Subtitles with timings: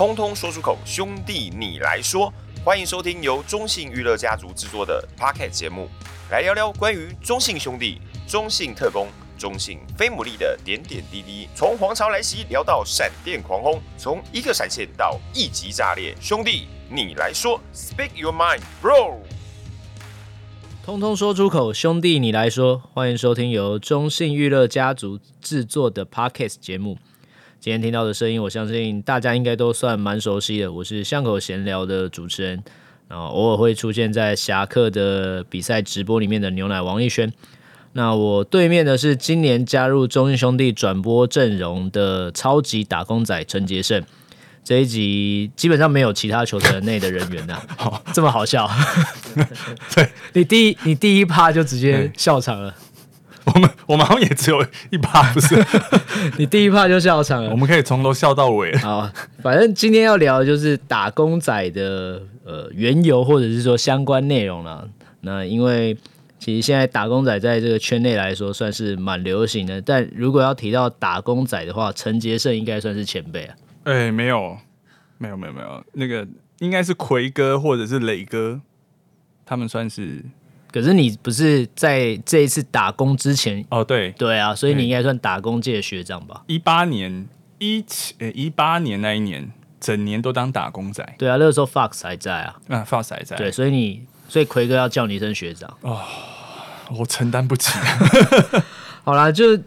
[0.00, 2.32] 通通说出口，兄弟你来说。
[2.64, 5.90] 欢迎收听由中信娱乐家族制作的 Podcast 节目，
[6.30, 11.46] 来聊聊关于中信兄弟、中信特工、中信飞牡蛎的点点滴滴。
[11.54, 19.18] 从黄潮来袭聊到闪电狂轰，从一个闪现到一级炸裂，兄弟你来说，Speak your mind, bro。
[20.82, 22.82] 通通说出口，兄弟你来说。
[22.94, 26.96] 欢迎收听由中信娱乐家族制作的 Podcast 节目。
[27.60, 30.72] 今天听到的声音，我相信大家应该都算蛮熟悉的。
[30.72, 32.64] 我是巷口闲聊的主持人，
[33.06, 37.30] 然后偶尔会出现在侠客的比赛直播里面的牛奶王艺轩。
[37.92, 44.02] 那我对面的是今年加入中信兄弟转播阵容的超级打工仔陈杰胜。
[44.64, 48.66] 这一集基本上没有其他球队内的人员呐、啊， 好这么好笑。
[49.94, 52.74] 对 你第一你第一趴就直接笑场了。
[53.46, 55.56] 我们我们好像也只有一趴，不是？
[56.36, 58.76] 你第一趴就笑场了，我们可以从头笑到尾。
[58.78, 59.10] 好，
[59.42, 64.88] 反正今天要聊的就是打工仔的呃缘由，或者是说相关内容了。
[65.22, 65.96] 那因为
[66.38, 73.54] 其实现在打工仔在这个圈内来说算是蛮流行的，但如果要提到打工仔的话，陈杰胜应该算是前辈啊。
[73.84, 74.56] 哎、欸，没有，
[75.18, 76.26] 没有，没有，没有，那个
[76.58, 78.60] 应该是奎哥或者是磊哥，
[79.44, 80.24] 他们算是。
[80.72, 83.84] 可是你不是在这一次打工之前哦？
[83.84, 86.42] 对对啊，所以你应该算打工界的学长吧？
[86.46, 87.26] 一八年
[87.58, 91.04] 一七呃一八年那一年，整年都当打工仔。
[91.18, 93.36] 对啊，那个时候 Fox 还在啊，啊 Fox 还在。
[93.36, 96.00] 对，所以你所以奎哥要叫你一声学长哦，
[96.98, 97.72] 我承担不起。
[99.02, 99.58] 好啦，就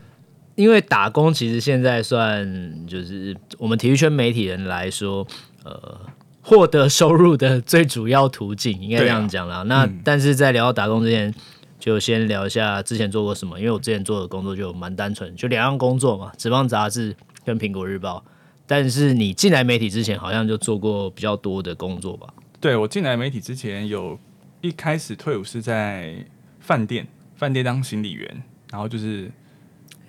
[0.55, 5.27] 因为打工其实现在算就是我们体育圈媒体人来说，
[5.65, 5.99] 呃。
[6.43, 9.59] 获得收入的最主要途径，应该这样讲啦。
[9.59, 11.33] 啊、那、嗯、但是在聊到打工之前，
[11.79, 13.57] 就先聊一下之前做过什么。
[13.57, 18.23] 因为我之前做的工作就蛮单纯，就两样工作嘛，职棒杂志跟苹果日报。
[18.67, 22.27] 但是你进来媒体之前，好像就做过比较多的工作吧？
[22.59, 24.19] 对，我进来媒体之前，有
[24.61, 26.15] 一开始退伍是在
[26.59, 29.29] 饭店，饭店当行李员，然后就是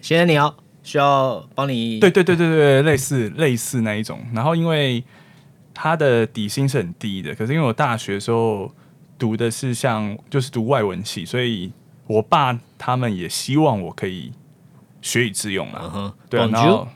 [0.00, 4.20] 先生你好需要帮你，对对对对对，类似类似那一种。
[4.32, 5.02] 然后因为
[5.74, 8.72] 他的底薪是很低的，可是因为我大学的时候
[9.18, 11.72] 读的是像就是读外文系，所以
[12.06, 14.32] 我爸他们也希望我可以
[15.02, 15.82] 学以致用啊。
[15.82, 16.12] Uh huh.
[16.30, 16.88] 对啊，然后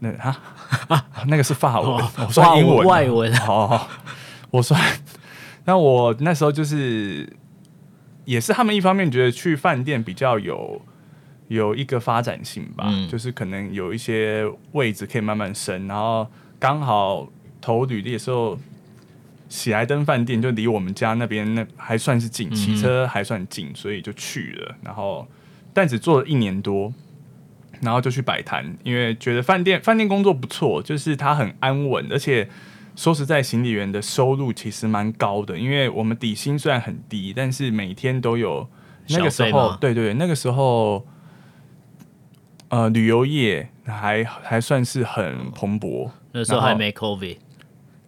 [0.00, 0.36] 那哈
[1.28, 1.90] 那个是法文，
[2.26, 3.32] 我说英文外文。
[3.46, 3.80] 哦，
[4.50, 4.76] 我说，
[5.64, 7.32] 那我那时候就是
[8.24, 10.82] 也是他们一方面觉得去饭店比较有
[11.46, 16.26] 有一个发展性吧，嗯、就是可能有一些位置可以慢慢升，然后
[16.58, 17.28] 刚好。
[17.60, 18.58] 投履历的时候，
[19.48, 24.76] 喜来登饭店就离我们家那边那还算是近，骑车还算近，所以就去了。
[24.82, 25.26] 然后，
[25.72, 26.92] 但只做了一年多，
[27.80, 32.48] 然后就去摆摊，因为觉得饭店饭店工作不错，就是它很安稳，而且
[32.96, 38.68] 说实在，行李员的收入其实蛮高的，因为我们底薪虽然很低，但是每天都有
[39.08, 41.06] 那个时候，对，对对，那个时候，
[42.68, 47.36] 呃，旅游业还还算是很蓬勃，那时候还没 COVID。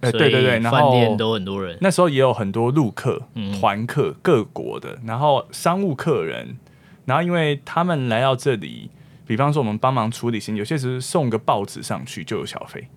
[0.00, 3.20] 对对对，然后饭店都很多人，那时候也有很多陆客、
[3.60, 6.56] 团、嗯、客、各国的，然后商务客人，
[7.04, 8.90] 然后因为他们来到这里，
[9.26, 12.88] 比方说我们帮忙处理行李，有些时候送个报纸上去就有小费，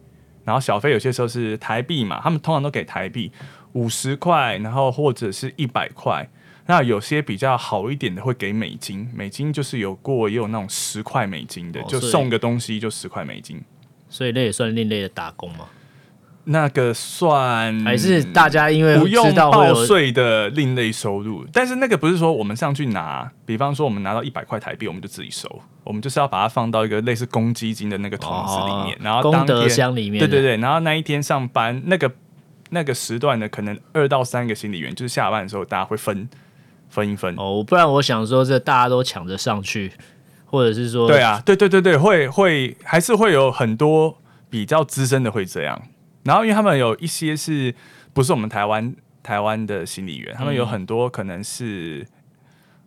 [0.45, 3.31] 然后小费有些时候是台币嘛，他们通常都给台币
[3.73, 6.29] 五十块，然后或者是一百块，
[6.67, 13.61] 那有些比较好一点的会给美金，美金就是有过也有那种十块美金的，哦、就送个东西就十块美金，
[14.09, 15.67] 所以那也算另类的打工嘛。
[16.45, 32.11] 那个算还是大家因为不用报税的另类收入，但是那个不是说我们上去拿，比方说我们拿到一百块台币，我们就自己收，我们就是要把它放到一个类似公积金的那个桶子里面，哦、然后功德箱里面，对对对，然后那一天上班那个
[32.71, 36.27] 那个时段的可能二到三个行李员，就是下班的时候大家会分
[36.89, 39.93] 分一分哦，不然我想说这大家都抢着上去，
[40.45, 44.17] 或者是说对啊，对对对对，会会还是会有很多
[44.49, 45.81] 比较资深的会这样。
[46.23, 47.75] 然后，因为他们有一些是
[48.13, 52.07] 不是我们台湾台湾的行李员，嗯、他们有很多可能是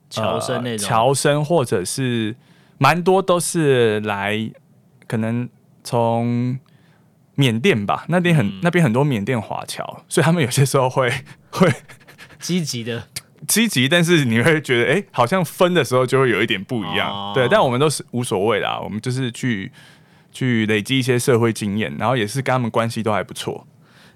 [0.09, 0.88] 侨生那种。
[0.88, 2.35] 侨生，或者是
[2.79, 4.50] 蛮多都是来
[5.06, 5.47] 可能
[5.85, 6.59] 从
[7.35, 11.12] 缅甸吧，那边很、嗯、那边很多缅甸华侨，所以他们有些时候会
[11.50, 11.71] 会
[12.39, 13.09] 积极的。
[13.47, 19.71] 积极，但是你会觉得哎，好像分的时候就会有一点不一样，哦、对，但我们都是无所谓啦，我们就是去。
[20.37, 23.67] 去累积一些社会经验，然后也是跟他们关系都还不错，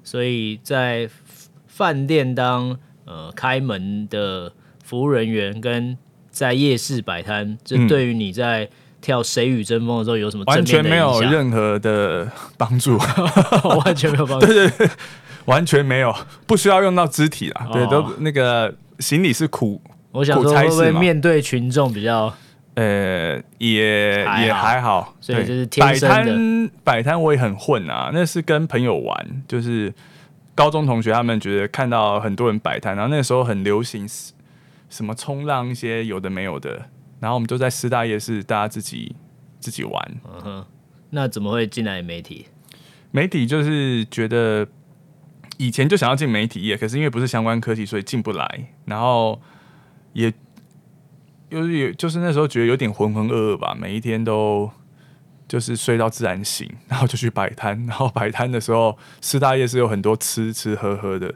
[0.05, 1.09] 所以在
[1.67, 2.77] 饭店当
[3.07, 4.53] 呃开门的
[4.85, 5.97] 服务人员，跟
[6.31, 8.69] 在夜市摆摊，这对于你在
[9.01, 12.99] 跳谁与争锋的时候有什么完全没有任何的帮助，
[13.87, 14.91] 完全没有帮助，对对对，
[15.47, 16.15] 完全没有，
[16.47, 19.81] 不需要用到肢体啦，对，都那个行李是苦，
[20.13, 22.35] 我想说会不会面对群众比较，
[22.81, 29.93] 呃，也也还好，所以就是摆摊摆摊我也很混啊，那是跟朋友玩，就是
[30.55, 34.09] 高中同学他们觉得看到很多人摆摊，然后那时候很流行
[34.89, 36.87] 什么冲浪一些有的没有的。
[37.21, 39.15] 然后我们就在师大夜市，大家自己
[39.59, 40.11] 自己玩。
[40.25, 40.67] 嗯哼，
[41.11, 42.47] 那怎么会进来媒体？
[43.11, 44.67] 媒体就是觉得
[45.59, 48.65] 以前就想要进媒体业，可是因为不是相关科技，所以进不来。
[48.87, 49.39] 然后
[50.15, 50.33] 也
[51.51, 54.71] 又有就是那时候觉得有点浑浑噩噩吧，每一天都
[55.47, 57.87] 就是睡到自然醒，然后就去摆摊。
[57.87, 61.35] 然后摆摊的时候，四大夜市有很多吃吃喝喝的。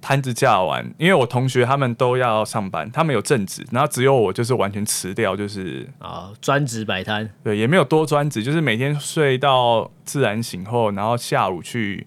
[0.00, 12.06] 摊子架完，因为我同学他们都要上班，他们有正职，然后只有我就是完全辞掉，就是啊专职摆摊，对，也没有多专职，就是每天睡到自然醒后，然后下午去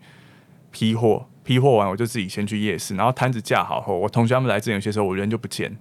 [0.69, 5.75] 批货，批货完我就自己先去夜市，然后摊子架好后，我同学他们来之前有些时候我人就不见，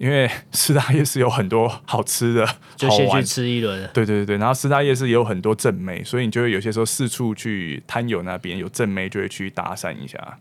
[0.00, 10.38] 因为师大夜市有很多好吃的，就先去吃一轮，对对对对，然后师大夜市也有很多正妹，所以你就会有些时候四处去摊友那边有正妹就会去搭讪一下。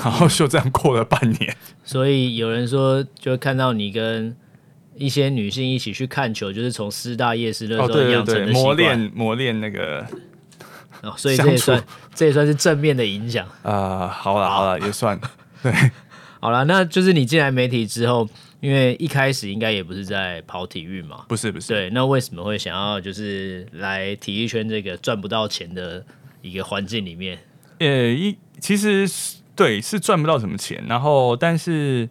[0.00, 4.36] 然后就这样过了半年， 所以有人说，就看到你跟
[4.94, 10.06] 一些女性一起去看球，就是从师大夜市那时候养成的磨练磨练那个，
[11.02, 11.84] 哦，所以这也算
[12.14, 14.06] 这也算是正面的影响啊。
[14.06, 15.20] 好了好了，也算
[15.60, 15.72] 对。
[16.38, 18.26] 好了，那就是你进来媒体之后，
[18.60, 21.68] 因为一开始应该也不是在跑体育嘛，不是不是。
[21.68, 26.04] 对，那为什么会想要就是来体育圈这个赚不到钱的
[26.42, 27.38] 一个环境里面？
[27.78, 29.08] 呃，一其实。
[29.56, 32.08] 对，是赚不到什么钱，然后但是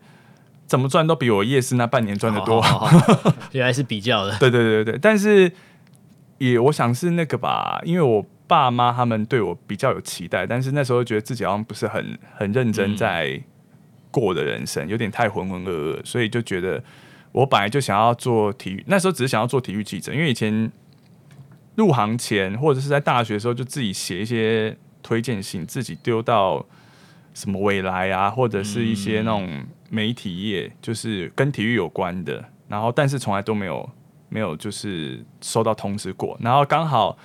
[0.68, 2.62] 怎么赚都比我夜市那半年赚的多。
[2.62, 2.88] 好
[3.54, 4.38] 原来是比较的。
[4.38, 5.52] 对对对对，但是
[6.38, 13.42] 也我想是那个吧，因为我爸妈他们对我比较有期待，但是那时候觉得自己好像不是很很认真在
[14.12, 16.84] 过的人生，有点太浑浑噩噩，所以就觉得
[17.32, 20.72] 我本来就想要做体育，那时候只是想要做体育记者，因为以前
[21.76, 26.66] 入行前或者是在大学的时候就自己写一些推荐信，自己丢到。
[27.32, 29.48] 什么未来啊，或者是一些那种
[29.90, 33.90] 媒体业，就是跟体育有关的，然后但是从来都没有
[34.28, 37.18] 没有就是收到通知过，然后刚好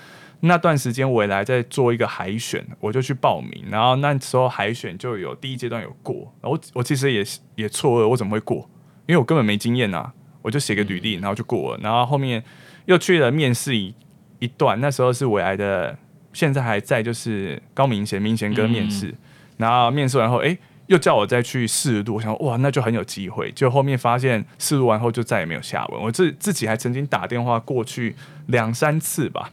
[0.47, 7.25] 那段时间未来在做一个海选，我就去报名，然后那时候海选就有第一阶段有过，我我其实也
[7.57, 8.69] 也错愕，我怎么会过？
[9.07, 10.13] 因为我根本没经验啊，
[10.43, 12.43] 我就写个履历，然后就过了，然后后面
[12.87, 13.95] 又去了面试一
[14.39, 15.99] 一段，那时候是未来的，
[16.33, 19.09] 现在还在就是高明贤明贤哥面试。
[19.09, 19.19] 嗯
[19.57, 20.59] 然后面试完后，哎，
[20.89, 23.53] 又叫我再去试录，我想哇，那就很有机会。
[23.53, 26.03] 就后面发现试录完后就再也没有下文。
[26.03, 29.53] 我自自己还曾经打电话过去两三次吧，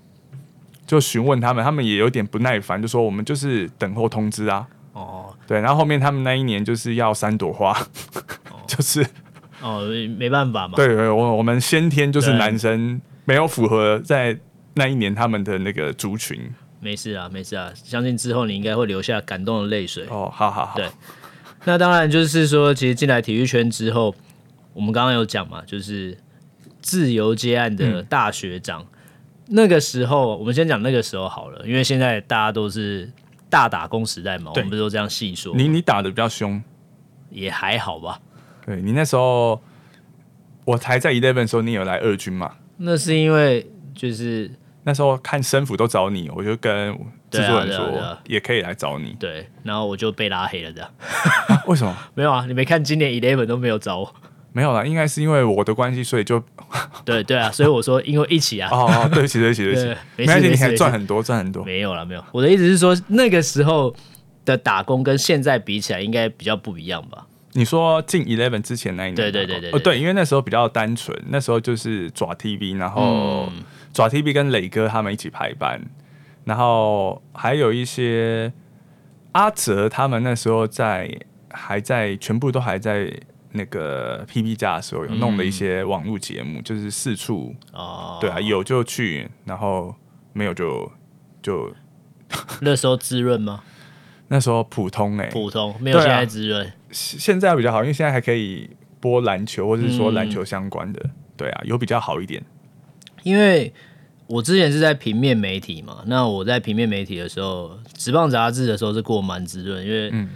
[0.85, 4.67] 就询问他们，他们也有点不耐烦，就说我们就是等候通知啊。
[4.93, 5.59] 哦，对。
[5.59, 7.71] 然后后面他们那一年就是要三朵花，
[8.49, 9.05] 哦、 就是
[9.61, 9.87] 哦，
[10.17, 10.75] 没办法嘛。
[10.75, 14.37] 对对，我我们先天就是男生，没有符合在
[14.73, 16.51] 那一年他们的那个族群。
[16.81, 20.05] 没事啊，没事啊，相信之后你应该会留下感动的泪水。
[20.09, 20.75] 哦，好好好。
[20.75, 20.89] 对，
[21.63, 24.13] 那当然就是说，其实进来体育圈之后，
[24.73, 26.17] 我们刚刚有讲嘛，就是
[26.81, 28.81] 自由接案的大学长。
[28.81, 28.87] 嗯、
[29.47, 33.11] 那个时候，我们先讲那个时候好了，因为现在大家都是
[33.49, 35.55] 大打工时代嘛，对我们不是都这样细说。
[35.55, 36.61] 你你打的比较凶，
[37.29, 38.19] 也还好吧。
[38.65, 39.61] 对，你那时候，
[40.65, 42.53] 我还在 Eleven 的时候，你有来二军嘛？
[42.77, 44.51] 那是因为就是。
[44.83, 46.91] 那时候看生辅都找你，我就跟
[47.29, 49.15] 制作人说，也可以来找你。
[49.19, 50.89] 对，然后我就被拉黑了，这样。
[51.49, 51.95] 啊、为什么？
[52.15, 54.15] 没有啊，你没看今年 Eleven 都没有找我。
[54.53, 56.43] 没有啦，应该是因为我的关系，所以就。
[57.05, 58.69] 对对啊，所以我说因为一起啊。
[58.71, 61.63] 哦哦，对不起对不起对不起，没关系，你还赚很多赚很多。
[61.63, 63.93] 没有了没有，我的意思是说那个时候
[64.45, 67.25] 的打工跟现在比起来，应该比较不一样吧？
[67.53, 69.15] 你说进 Eleven 之前那一年？
[69.15, 73.47] 对对对对，哦对，因为那时候比较单纯，那时候就是爪 TV，然后。
[73.49, 75.77] 嗯爪 TV 跟磊哥他们一起排班，
[76.45, 78.53] 然后还有一些
[79.33, 81.13] 阿泽他们那时候在
[81.49, 83.11] 还在全部都还在
[83.53, 89.93] 那个 PP 家的时候，有弄了一些网络节目，嗯、就是四处哦，对啊，有就去，然后
[90.33, 90.91] 没有就
[91.41, 91.73] 就
[92.61, 93.63] 那时候滋润吗？
[94.29, 102.41] 那时候普通哎、欸，普通没有现在滋润、啊，现在比较好，因为现在还可以播篮球或者是说篮球相关的，嗯、对啊，有比较好一点。
[103.23, 103.73] 因为
[104.27, 110.27] 我之前是在平面媒体嘛，那我在平面媒体的时候，职棒杂志的时候是过蛮滋润，因为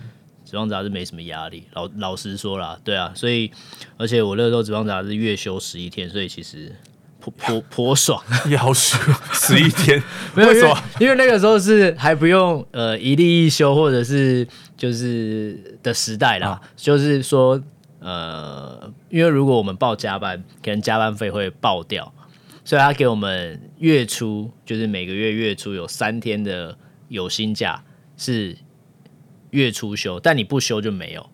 [0.56, 3.52] 职棒杂志没什么压力，老老实说啦，对啊，所以
[3.98, 6.74] 而且我那时候职棒杂志月休十一天，所以其实
[7.20, 10.02] 颇颇颇爽，也好爽，十一天，
[10.34, 10.82] 没有为什么？
[11.02, 14.48] 因为那个时候是还不用呃一例一休或者是
[14.78, 17.62] 就是的时代啦，啊、就是说
[18.00, 22.14] 呃，因为如果我们报加班，可能加班费会爆掉，
[22.64, 26.78] 所以他给我们月初就是每个月月初有三天的
[27.10, 27.84] 有薪假
[28.16, 28.56] 是
[29.52, 31.25] 月初休，但你不休就没有。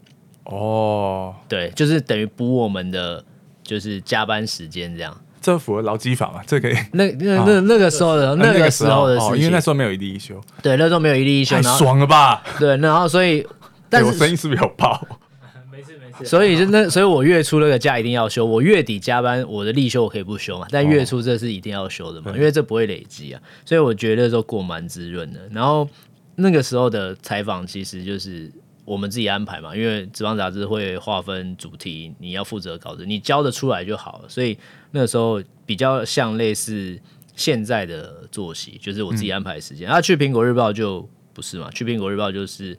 [0.46, 3.24] 哦，对，就是等于补我们的
[3.64, 6.42] 就是加班时间这样，这符合劳基法嘛？
[6.46, 6.76] 这可以？
[6.94, 12.44] 那那那那个时候的那个时候的事情，因为那时候没有一例一休，对，那时候没有一例一休，太爽了吧？
[12.60, 13.46] 对，然后所以，
[13.88, 15.00] 但是我声音是不是有爆？
[15.72, 16.26] 没事没事。
[16.26, 25.40] 所以就那，所以我月初那个假一定要休，我月底加班我的例休我可以不休嘛，但月初这是一定要休的嘛，因为这不会累积啊，所以我觉得说过蛮滋润的。
[25.52, 25.88] 然后
[26.36, 28.52] 那个时候的采访其实就是。
[28.84, 34.28] 我们自己安排嘛，因为职棒杂志会划分主题，你要负责稿子，你交得出来就好了。
[34.28, 34.58] 所以
[34.90, 37.00] 那个时候比较像类似
[37.36, 39.88] 现在的作息，就是我自己安排时间。
[39.88, 42.78] 嗯、啊，去苹果日报就不是嘛，去苹果日报就是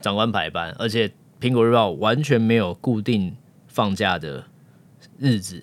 [0.00, 3.34] 长官排班，而且苹果日报完全没有固定
[3.68, 4.44] 放假的
[5.18, 5.62] 日子，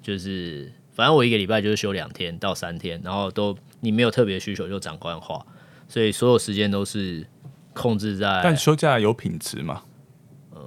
[0.00, 5.46] 就是反正我一个礼拜就是休两天到三天，然后都你没有特别需求就长官画，
[5.92, 7.26] 所以所有时间都是。
[7.74, 9.80] 控制在，但休假有品质吗？
[10.50, 10.60] 呃，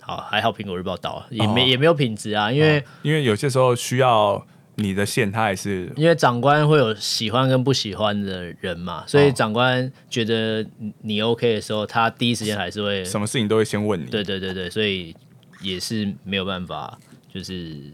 [0.00, 10.64] 好，还好苹果日报倒了，也没、哦、也没有品质啊，因为、哦、因为有些时候需要你的线，他还是因为长官会有喜欢跟不喜欢的人嘛，所以长官觉得
[11.00, 14.04] 你 OK 的时候，他第一时间还是会什么事情都会先问你。
[14.04, 15.12] 对对对对，所以
[15.60, 16.96] 也是没有办法，
[17.34, 17.92] 就是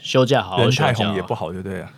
[0.00, 1.92] 休假好好休假，人太红也不好，对不对啊？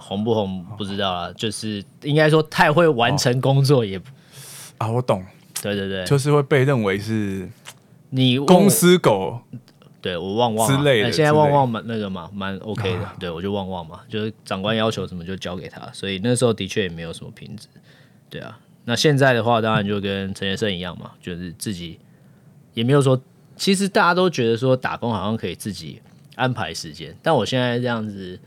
[0.00, 4.00] 红不红不知道啊，就是应该说太会完成工作也
[4.78, 5.24] 啊，我懂，
[5.62, 7.48] 对对对，就是会被认为是
[8.08, 9.40] 你公司狗，
[10.00, 17.68] 对我旺旺之类的，现在旺旺蛮那个嘛，蛮 OK 的，对我就旺旺嘛，就是长官要求什么就交给他，所以那时候的确也没有什么品质，
[18.30, 21.98] 对啊，那现在的话当然就跟陈先生一样嘛，就是自己
[22.72, 23.20] 也没有说，
[23.56, 26.00] 其实大家都觉得说打工好像可以自己
[26.36, 28.40] 安排时间，但我现在这样子。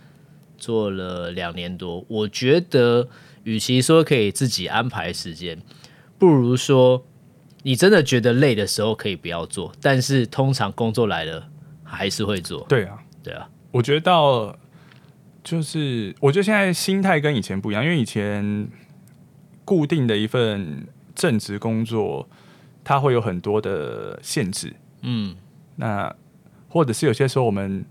[0.64, 3.10] 做了两年多，我觉得，
[3.44, 5.62] 与其说可以自己安排时间，
[6.18, 7.06] 不如说
[7.64, 11.50] 你真的觉得累的时候可以不要做，但是通常工作来了
[11.84, 12.66] 还是会做。
[12.70, 14.58] 对啊，对啊，我觉得到
[15.44, 18.70] 就是，我觉得现在心态跟以前不一样，因为以前
[19.66, 22.30] 固定的一份正职工作，
[22.86, 24.74] 它会有很多的限制。
[25.02, 25.36] 嗯，
[25.76, 26.16] 那
[26.70, 27.84] 或者是有些时候我们。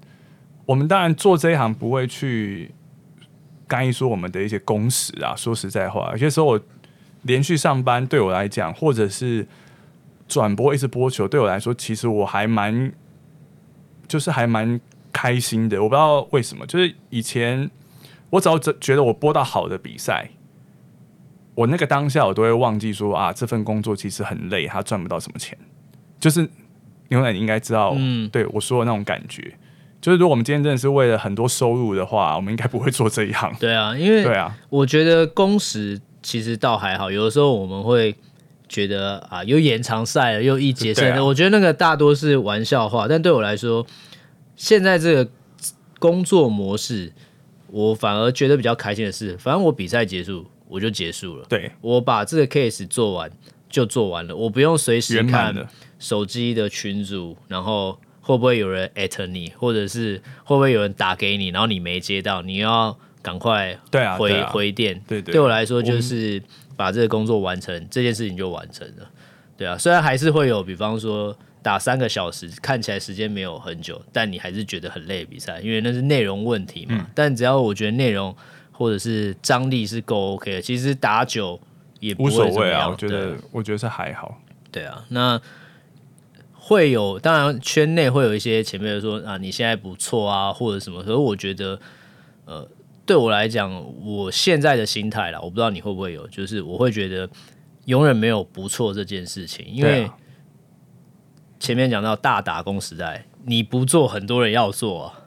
[0.64, 2.70] 我们当然做这一行不会去
[3.66, 5.34] 干预说我们的一些工时啊。
[5.34, 6.60] 说实在话，有些时候我
[7.22, 9.46] 连续上班对我来讲，或者是
[10.28, 12.92] 转播一直播球，对我来说，其实我还蛮
[14.06, 14.80] 就是还蛮
[15.12, 15.82] 开心的。
[15.82, 17.70] 我不知道为什么，就是以前
[18.30, 20.30] 我只要觉得我播到好的比赛，
[21.54, 25.58] 我那个当下我都会忘记说啊，这份工作其实很累，他赚不到什么钱。
[26.20, 26.48] 就是
[27.08, 29.52] 牛奶，你应该知道，嗯，对我说的那种感觉。
[30.02, 33.54] 就是如果我们今天真的是为了很多收入的话，我们应该不会做这一行。
[33.60, 37.08] 对啊，因为对啊，我觉得工时其实倒还好。
[37.08, 38.12] 有的时候我们会
[38.68, 43.06] 觉得啊，又延长赛了，又一节胜的，啊、我觉得那个大多是玩笑话。
[43.06, 43.86] 但对我来说，
[44.56, 45.30] 现在这个
[46.00, 47.12] 工作模式，
[47.68, 51.46] 我反而觉得比较开心的是，反正我比赛结束我就结束了。
[51.48, 53.30] 对，我把这个 case 做完
[53.70, 55.54] 就做完了，我不用随时看
[56.00, 57.96] 手机的群组，然后。
[58.22, 64.98] 会不会有人艾特你，或者是会不会有人打给你，然后你没接到，你要赶快回对啊对啊回电。
[65.08, 66.40] 对对，对我来说就是
[66.76, 69.10] 把这个工作完成，这件事情就完成了。
[69.56, 76.94] 对啊，虽然还是会有，比方说打三个小时，看起来时间没有很久，但你还是觉得很累比赛，因为那是内容问题嘛。
[76.96, 78.34] 嗯、但只要我觉得内容
[78.70, 81.60] 或者是张力是够 OK 的，其实打久
[81.98, 82.88] 也无所谓啊。
[82.88, 84.40] 我觉得我觉得是还好。
[84.70, 85.40] 对啊，那。
[86.64, 91.02] 会有，当然圈内会有一些前辈说啊，你现在不错啊，或者什么。
[91.02, 91.76] 可是我觉得，
[92.44, 92.66] 呃，
[93.04, 97.28] 对我来讲，我现在的心态啦，我不知道你会不会有，就是我会觉得
[97.86, 100.08] 永远没有不错这件事情，因为
[101.58, 105.18] 前面讲到大打工时代，你不做，很多人要做啊，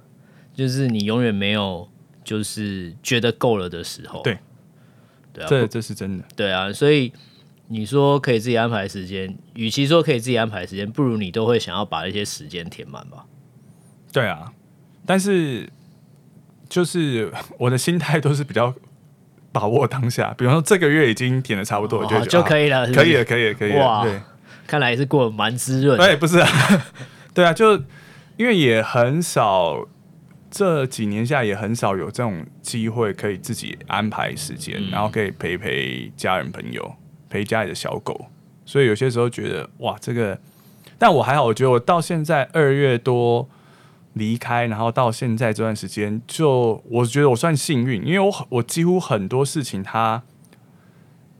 [0.54, 1.90] 就是你永远没有
[2.24, 4.22] 就是觉得够了的时候。
[4.24, 4.40] 对，
[5.34, 6.24] 对啊，这这是真的。
[6.34, 7.12] 对啊，所以。
[7.68, 13.26] 你说可以自己安排时间，与其说可以自己安排时间，不如你都会想要把一些时间填满吧？
[14.14, 14.54] 对啊，
[15.06, 15.70] 但是
[16.70, 18.74] 就是我的心态都是比较
[19.52, 20.34] 把握当下。
[20.38, 23.86] 比方说这个月已经填的差不多，哦、就就可以了可以了，可以了，可以了。
[23.86, 24.22] 哇，对，
[24.68, 25.98] 看来也是过得蛮滋润。
[25.98, 26.48] 对，不是啊，
[27.34, 27.74] 对啊，就
[28.38, 29.88] 因为也很少
[30.50, 36.96] 这几年下也很少有这种机会可以自己安排时间，嗯、然后可以陪陪家人朋友，
[37.30, 38.28] 陪家里的小狗。
[38.66, 40.40] 所以有些时候觉得哇，这个，
[40.98, 43.48] 但我还好，我觉得我到现在二月多
[44.14, 50.24] 离开，然后到现在这段时间，就我觉得我算幸运，因为我我几乎很多事情它。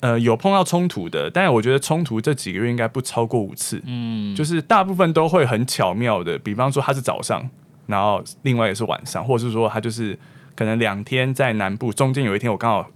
[0.02, 3.82] 呃，有碰到冲突的，但我觉得冲突这几个月应该不超过五次。
[3.86, 7.50] 嗯，就是大部分都会很巧妙的，比方说他是早上，
[7.88, 10.20] 然后另外也是晚上，或者是说他就是
[10.54, 12.88] 可能两天在南部，中间有一天我刚好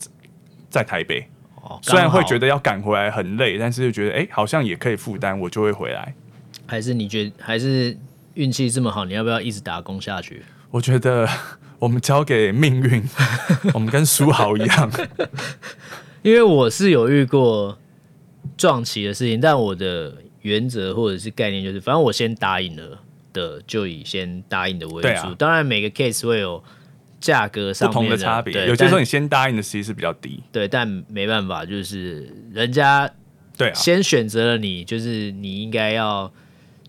[0.69, 1.27] 在台北。
[1.61, 6.13] 哦，虽然会觉得要赶回来很累，但是就觉得哎、欸，好像也可以负担，我就会回来。
[6.65, 7.97] 还是你觉得还是
[8.35, 10.43] 运气这么好，你要不要一直打工下去？
[10.71, 11.27] 我觉得
[11.79, 13.03] 我们交给命运，
[13.73, 14.91] 我们跟书豪一样。
[16.21, 17.77] 因为我是有遇过
[18.57, 22.99] 撞期的事情，但我的原则或者是概念就是，反正我先答应了
[23.33, 25.09] 的，就以先答应的为主。
[25.09, 26.61] 啊、当然，每个 case 会有
[27.19, 28.67] 价格上面的，不同的差别。
[28.67, 33.09] 有些时候你先答应的其实是比较低，对，但没办法，就是人家
[33.57, 36.31] 对先选择了你，就是你应该要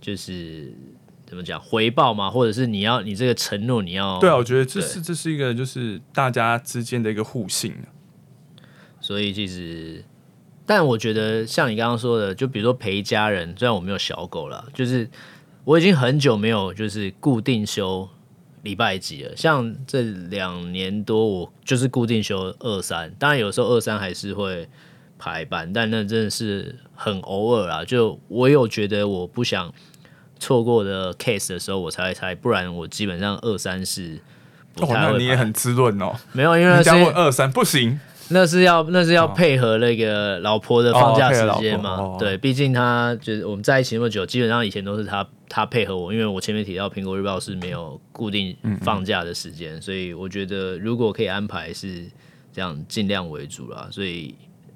[0.00, 0.72] 就是
[1.26, 4.18] 怎么讲回报嘛，或者是你要你这个承诺你要。
[4.18, 7.74] 对啊，我觉得这是这是一个就是大家之间的一个互信。
[9.02, 10.04] 所以其实，
[10.66, 15.08] 但我觉得像你刚刚说的，就比如说陪家人，虽然我没有小狗了，就是
[15.64, 18.06] 我已经很久没有就是固定休
[18.62, 19.36] 礼拜几了。
[19.36, 24.68] 像这两年多，我就是固定休二三，当然有时候二三还是会
[25.18, 27.84] 排班，但那真的是很偶尔啊。
[27.84, 29.72] 就我有觉得我不想
[30.38, 34.20] 错过的 case 的时候，我才会猜，不然我基本上二三是。
[34.76, 36.14] 哦，那你也很滋润哦。
[36.32, 37.98] 没有，因为这样二三不行。
[38.32, 41.96] 那是要那是要配合那个老婆的放假时间嘛？
[41.96, 52.06] 哦、对，毕竟他就是我们在一起那么久，基本上以前都是他他配合我，因为我前面提到苹果日报是没有固定放假的时间，嗯嗯，所以我觉得如果可以安排是
[52.52, 53.88] 这样，尽量为主啦。
[53.90, 54.34] 所以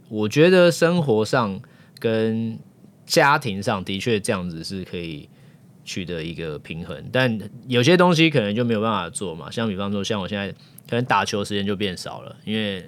[0.09, 1.61] 我觉得生活上
[2.01, 2.59] 跟
[3.07, 5.29] 家庭上的确这样子是可以
[5.85, 7.39] 取得一个平衡，但
[7.69, 9.49] 有些东西可能就没有办法做嘛。
[9.51, 10.51] 像比方说，像我现在
[10.91, 12.85] 可能打球时间就变少了，因为。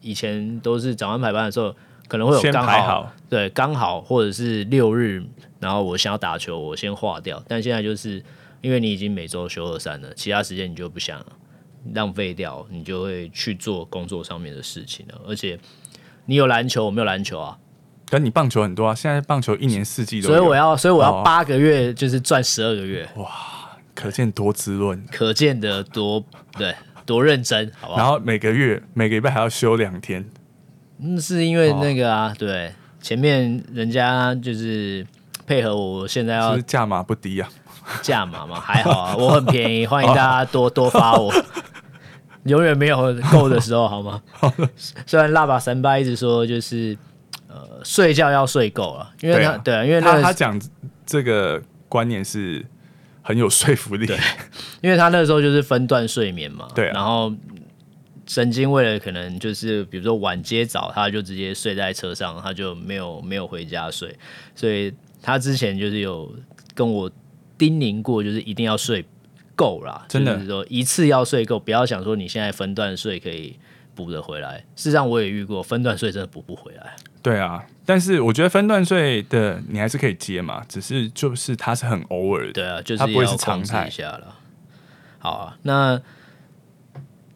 [0.00, 1.74] 以前都是早安排班的时候，
[2.06, 5.22] 可能会有刚好，好对刚好或者是六日，
[5.60, 7.42] 然后我想要打球，我先划掉。
[7.46, 8.22] 但现在就是
[8.60, 11.24] 因为你已经每周休二三了，其他时间你就不想
[11.94, 15.20] 浪费掉，你就会去做工作上面的事情了。
[15.26, 15.58] 而且
[16.26, 17.58] 你有篮球，我没有篮球啊。
[18.10, 20.34] 跟你棒球很多啊，现在棒球一年四季都有。
[20.34, 23.06] 所以我要，所以我要八个月就是赚十二个月。
[23.16, 23.28] 哇，
[23.94, 26.24] 可见多滋润，可见的多
[26.56, 26.74] 对。
[27.08, 27.98] 多认真，好不好？
[27.98, 30.22] 然后每个月每个礼拜还要休两天，
[31.00, 35.06] 嗯，是因为那个啊，哦、对，前面人家就是
[35.46, 37.48] 配合我，现在要价码不低啊，
[38.02, 41.32] 价码嘛还好啊，我很便宜，欢迎大家多、哦、 多发我，
[42.44, 42.98] 永远没有
[43.32, 44.20] 够的时候，好吗？
[44.76, 46.94] 虽然辣爸三八一直说就是
[47.48, 50.60] 呃睡觉要睡够了，因为他对因为、那个、他他讲
[51.06, 52.62] 这个观念是。
[53.28, 54.16] 很有说服力，对，
[54.80, 57.30] 因为他那个时候就是分段睡眠嘛，对、啊，然后
[58.26, 64.16] 神经为了可能就是比如说晚接早，他就直接睡在车上，他就没有没有回家睡，
[64.54, 66.34] 所以他之前就是有
[66.74, 67.10] 跟我
[67.58, 69.04] 叮咛过，就是一定要睡
[69.54, 73.58] 够啦，真的，就是说一次要睡够，不要想说你现在分段睡可以
[73.94, 76.96] 补得回来，事实上我也遇过分段睡真的补不回来，
[77.28, 77.66] 对啊。
[77.84, 84.36] 但是我觉得分段睡的你还是可以接嘛，只是就是它是很偶尔的，对啊，就是要控制一下了。
[85.18, 86.00] 好啊，那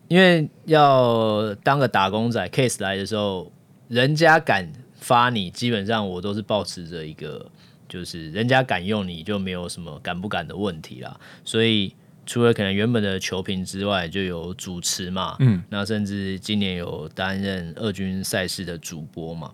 [0.09, 3.51] 因为要当个打工仔，case 来的时候，
[3.89, 7.51] 人家敢发你，基本上我都是保持着一个，
[7.89, 11.19] 就是人家敢用你就没有什么敢不敢的问题啦。
[11.45, 11.95] 所以
[12.27, 19.51] 除了可能原本的球评之外，就有主持嘛，嗯，那甚至今年有担任二军赛事的主播嘛。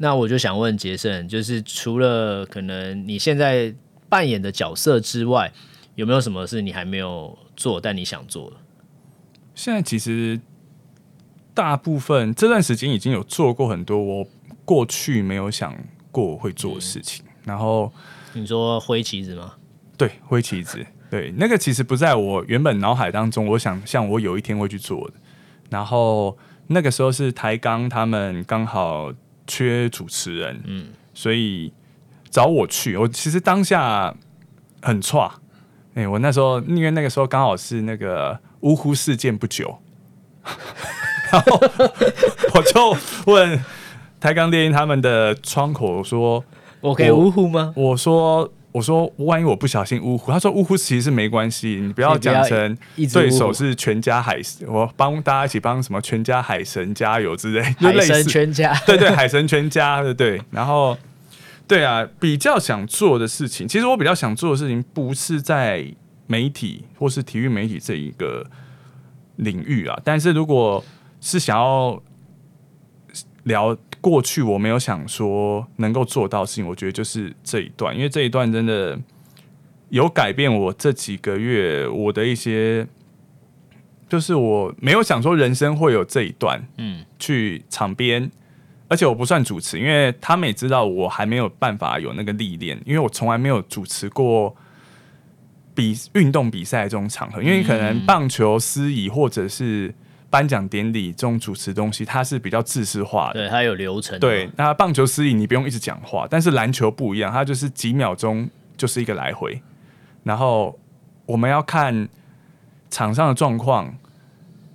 [0.00, 3.74] 那我就想问杰森，就是除了可能你现在
[4.08, 5.52] 扮演的角色之外，
[5.96, 8.56] 有没有什么是你还没有做但你想做的？
[9.56, 10.40] 现在其实
[11.52, 14.26] 大部分这段时间已经有做过很多我
[14.64, 15.76] 过去没有想
[16.12, 17.24] 过会做的事情。
[17.26, 17.92] 嗯、然后
[18.34, 19.54] 你说挥旗子吗？
[19.96, 25.14] 对，挥旗子，对，那个其实不在我原本脑海当中，我想像我有一天会去做的。
[25.70, 29.12] 然后那个时候是台钢他们刚好。
[29.48, 31.72] 缺主持人，嗯，所以
[32.30, 32.96] 找我去。
[32.96, 34.14] 我其实当下
[34.80, 35.34] 很差，
[35.94, 39.78] 哎、欸，我那时候因为那个时候刚好是那个呜呼事件不久，
[41.32, 41.60] 然后
[42.54, 43.60] 我就问
[44.20, 46.44] 台钢电影他们的窗口说
[46.80, 52.78] ：“我可以呜呼吗？”我说：“我说万一我不小心呜呼，他说呜呼其实是没关系，你不要讲成
[53.12, 60.40] 对手是全家海，我帮大家一起帮什么全家海神加油之类，海神全家，对对，海神全家，对对。
[60.52, 60.96] 然后
[61.66, 65.84] 对啊，比较想做的事情，其实我比较想做的事情不是在
[66.28, 68.46] 媒体或是体育媒体这一个
[69.34, 70.84] 领域啊，但是如果
[71.20, 72.00] 是想要
[73.42, 73.76] 聊。
[74.00, 78.98] 过去我没有想说能够做到的事情，我觉得就是这一段，因为这一段真的
[79.88, 82.86] 有改变我这几个月我的一些，
[84.08, 88.30] 就是我没有想说人生会有这一段，嗯，去场边，
[88.88, 94.54] 而且我不算主持，因为他们也知道我还没有办法有那个历练，因为我从来没有主持过
[95.74, 99.94] 比运动比赛这种场合，因为可能棒球、司仪或者是。
[100.30, 104.20] 颁奖典礼这种主持东西，它是比较制式化的，对，它有流程。
[104.20, 109.62] 对，那棒球司仪你不用一直讲话，但是篮球不一样，它就是几秒钟就是一个来回，
[110.24, 110.78] 然后
[111.24, 112.06] 我们要看
[112.90, 113.94] 场上的状况，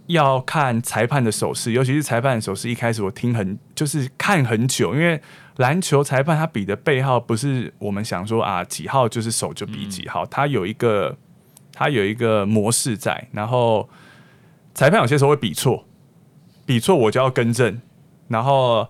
[0.08, 5.22] 要看裁判的手势，尤其是裁判的手势，一开始我听很就是看很久，因为
[5.58, 11.16] 篮球裁判他比的背号不是我们想说啊几号就是手就比几号，他、嗯、有一个
[11.72, 13.88] 他有一个模式在，然后。
[14.74, 15.86] 裁判有些时候会比错，
[16.66, 17.80] 比错我就要更正。
[18.28, 18.88] 然后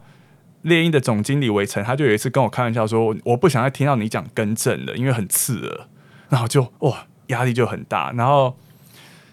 [0.62, 5.88] 猎鹰的总经理韦晨他就有一次跟我开玩笑说：“我不想再听到你讲更正了，因为很刺耳。”
[6.30, 8.12] 然后就哇，压力就很大。
[8.14, 8.56] 然后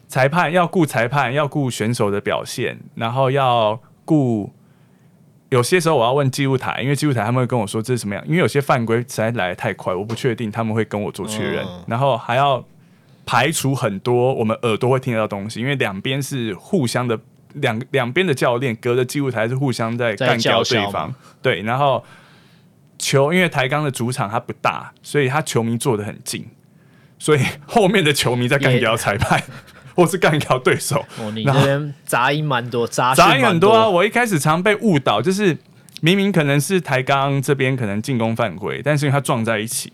[0.08, 4.52] 裁判要顾裁判，要顾选手的表现，然后要顾。
[5.50, 8.24] 有些时候我要问记录台，因为记录台他们会跟我说这是什么样。
[8.26, 11.64] 因为有些犯规实在来得太快，我不确定他们会跟我做确认。
[11.64, 12.64] 哦、然后还要。
[13.26, 17.16] 排除很多我们耳朵会听得到东西，因为两边是互相的，
[17.54, 21.14] 两两边的教练隔着记录台是互相在干掉对方。
[21.40, 22.04] 对，然后
[22.98, 26.44] 球因为台钢的主场它不大，所以他球迷坐得很近，
[27.20, 29.40] 所以 后面的球迷在干掉裁判，
[29.94, 31.06] 或是干掉对手。
[31.20, 33.88] 哦，你这边杂音蛮多，杂杂音很多啊！
[33.88, 35.56] 我一开始常被误导，就是
[36.00, 39.92] 明明可能是台钢这边可能进攻犯规，但是因为他撞在一起，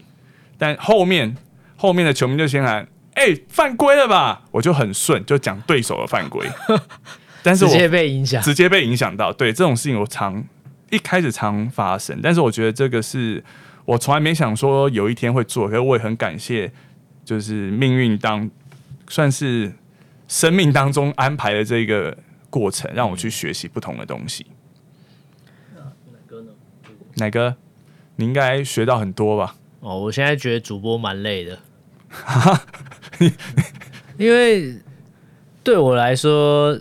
[0.57, 1.37] 但后面
[1.77, 2.89] 后面的球迷就先喊。
[3.17, 4.45] 哎、欸，犯规了吧？
[4.51, 6.47] 我就很顺，就讲对手的犯规，
[7.43, 9.33] 但是我直接被影响，直接被影响到。
[9.33, 10.45] 对这种事情，我常
[10.91, 13.43] 一开始常发生，但是我觉得这个是
[13.87, 16.71] 我从来没想说有一天会做，可是我也很感谢，
[17.25, 18.51] 就是命运当
[19.09, 19.73] 算是
[20.29, 22.15] 生命当中安排的这个
[22.51, 24.45] 过程，让我去学习不同的东西。
[25.75, 26.53] 哪个呢？
[27.15, 27.57] 哪哥？
[28.17, 29.57] 你应该学到很多吧？
[29.81, 31.59] 哦，我现在觉得主播蛮累的。
[34.19, 34.79] 因为
[35.63, 36.79] 对我来说，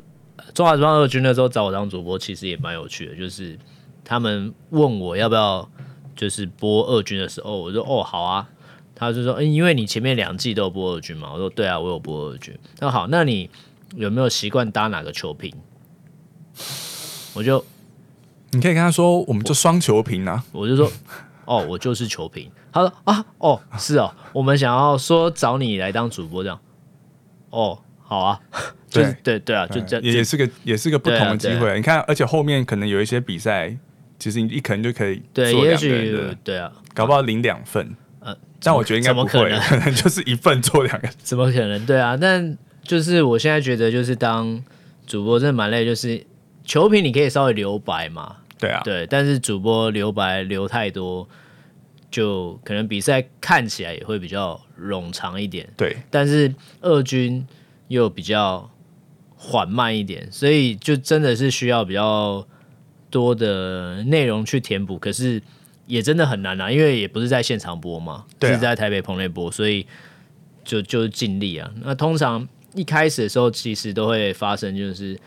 [0.53, 3.15] 中华职棒二军那时候找我当主播，其实也蛮有趣的。
[3.15, 3.57] 就是
[4.03, 5.69] 他们问我要不要，
[6.15, 8.49] 就是播二军的时候，我说哦好啊。
[8.97, 11.33] 他就说，嗯，因为你前面两季都有播二军嘛。
[11.33, 12.57] 我说对啊，我有播二军。
[12.79, 13.49] 那好，那你
[13.95, 15.53] 有没有习惯搭哪个球评？
[17.33, 17.65] 我就
[18.51, 20.45] 你可以跟他说，我们就双球评啊。
[20.53, 20.89] 我就说。
[21.43, 22.49] 哦，我就是球评。
[22.75, 26.59] 他说啊，哦，是哦，我们想要说找你来当主播这样。
[27.49, 28.37] 哦，好啊，
[28.89, 31.73] 就是、对对对啊，就这样，也是个也是个不同的机会。
[31.77, 33.73] 你看，而且后面可能有一些比赛，
[34.19, 37.95] 其实你一可能就可以对，也许对啊，搞不好领两份。
[38.19, 41.07] 呃，但我觉得应该不会，可能，可能就是一份做两个。
[41.19, 41.85] 怎么可能？
[41.85, 44.61] 对啊，但就是我现在觉得，就是当
[45.07, 46.21] 主播真的蛮累，就是
[46.65, 48.35] 球评你可以稍微留白嘛。
[48.59, 51.27] 对啊，对，但是主播留白留太多，
[52.15, 55.67] 就可能比赛看起来也会比较冗长一点。
[55.75, 57.45] 对，但是二军
[57.89, 58.71] 又比较
[59.35, 62.47] 缓慢一点，所以就真的是需要比较
[63.09, 64.97] 多的内容去填补。
[64.97, 65.41] 可是
[65.87, 69.85] 也真的很难啊，因为也不是在现场播嘛，是在台北棚内播，所以
[70.63, 71.69] 就就尽力啊。
[71.81, 75.19] 那通常一开始的时候，其实都会发生，就是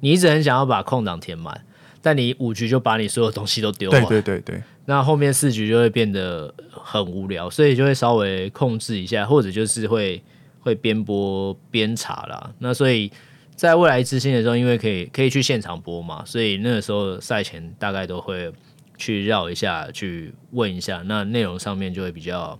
[0.00, 1.64] 你一直很想要把空档填满。
[2.04, 10.22] 但你五局就把你所有东西都丢了，对对对对，那后面四局就会变得很无聊，所以就会稍微控制一下，或者就是会
[10.60, 12.52] 会边播边查啦。
[12.58, 13.10] 那所以
[13.56, 18.52] 在未来之星的时候，因为可以可以去现场播嘛，所以那个时候赛前大概都会
[18.98, 22.58] 去绕一下，去问一下，那内容上面就会比较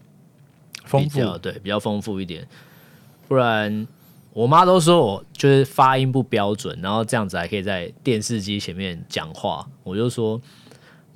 [0.87, 2.49] 丰富，对，比较丰富一点，
[3.29, 3.87] 不然。
[4.35, 9.65] 我妈都说我就是发音不标准，然后这样子还可以在电视机前面讲话。
[9.85, 10.41] 我就说，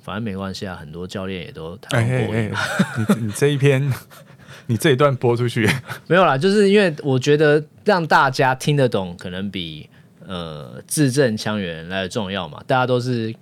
[0.01, 2.33] 反正没关系啊，很多教练也都谈过。
[2.33, 3.93] 哎哎哎，你 你这一篇，
[4.67, 5.69] 你这一段播出去
[6.07, 6.37] 没有啦？
[6.37, 9.89] 就是因为我觉得让大家听得懂，可能比
[10.25, 12.63] 呃字正腔圆来的重要嘛。
[12.65, 13.35] 大家都是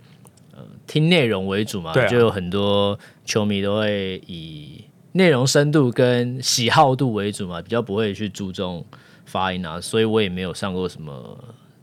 [0.56, 4.84] 呃听内容为主嘛，啊，就有很多球迷都会以。
[5.14, 8.86] 内容深度跟喜好度为主嘛，比较不会去注重
[9.28, 11.38] 发音啊，所以我也没有上过什么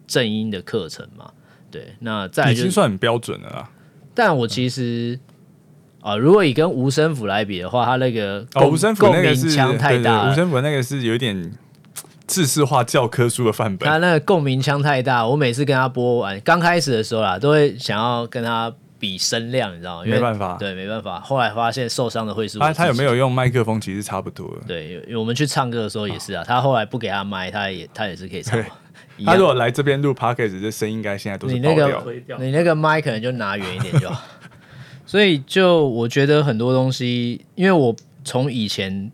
[0.06, 1.30] 正音的课程嘛。
[1.70, 3.70] 对，那再来、就是、已经算很标准了啦。
[4.14, 5.18] 但我其实
[6.00, 11.52] 啊、呃，如果以跟无声谱来比的话，他那个共、哦、无声谱那个是腔太大对对对，无声谱那个是有点
[12.26, 13.88] 制式化教科书的范本。
[13.88, 18.72] 他那个共鸣腔太大，我每次跟他播完，刚开始的时候啦，都会想要跟他
[19.04, 20.04] 比声量，你知道吗？
[20.06, 21.20] 没办法，对，没办法。
[21.20, 22.64] 后来发现受伤的会是我。
[22.64, 23.78] 他他有没有用麦克风？
[23.78, 24.50] 其实差不多。
[24.66, 28.58] 对，因为我们去唱歌的时候也是啊，他后来不给他麦，他也他也是可以唱。
[29.22, 31.52] 他如果来这边录 podcast，这声音应该现在都是。
[31.52, 32.02] 你那个
[32.38, 34.22] 你那个麦可能就拿远一点就好。
[35.04, 39.12] 所以就我觉得很多东西，因为我从以前，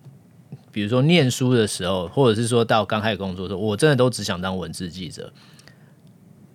[0.70, 5.32] 比如说念书的时候，或者是说到刚开始工作的时候，我真的都只想当文字记者。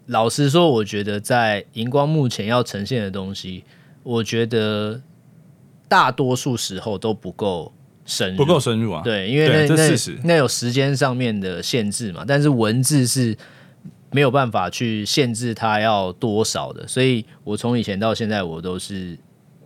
[0.07, 3.63] 老实说，我觉得在荧光幕前要呈现的东西，
[4.03, 5.01] 我觉得
[5.87, 7.71] 大多数时候都不够。
[8.07, 9.01] 深入不够深入啊！
[9.03, 13.35] 对，因为那那那有时间上面的限制嘛，但是文字是
[14.11, 19.17] 没有办法去限制它要多少的，所以我从以前到现在我都是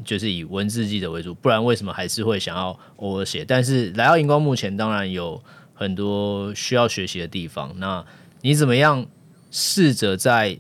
[0.06, 3.44] 就是以文字记者为主，不然为什么还是会想要偶尔写？
[3.44, 7.74] 但是来到荧光幕前，当然有很多需要学习的地方。
[7.78, 8.06] 那
[8.40, 9.06] 你怎么样
[9.52, 10.58] 试着在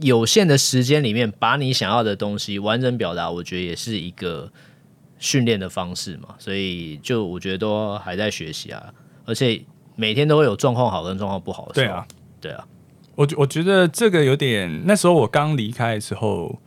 [0.00, 3.30] 有限的时间里面把你想要的东西完整表达？
[3.30, 4.50] 我觉得也是一个。
[5.22, 8.82] 训练的方式嘛，所以就我觉得都还在学习啊，
[9.26, 9.62] 而且
[9.94, 11.84] 每天都会有状况好跟状况不好的时候。
[11.84, 12.06] 对啊，
[12.40, 12.66] 对啊，
[13.16, 16.58] 我我觉得这个有点，那时候我刚离开的时候，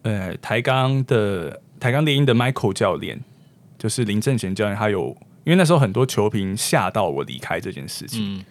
[0.00, 3.20] 呃，台钢的台钢猎鹰的 Michael 教练，
[3.76, 5.14] 就是林正贤教练，他有
[5.44, 8.44] 因为那时候很多球评吓到我离开这件事情，嗯，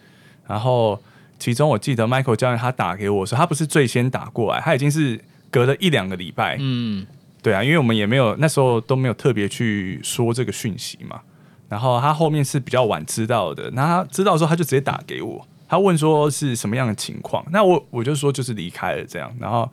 [0.46, 1.02] 然后
[1.44, 7.06] 其中我记得 Michael 教练他打给我说，他不是最先打过来，他已经是隔了一两个礼拜，嗯。
[7.42, 11.20] 对啊，因为我们也没有那时候都没有特别去说这个讯息嘛。
[11.68, 17.44] 然后他后面是比较晚知道的，那他知道的时候他就直接打给我，他问说是什么样的情况。
[17.50, 19.30] 那我我就说就是离开了这样。
[19.38, 19.70] 然后，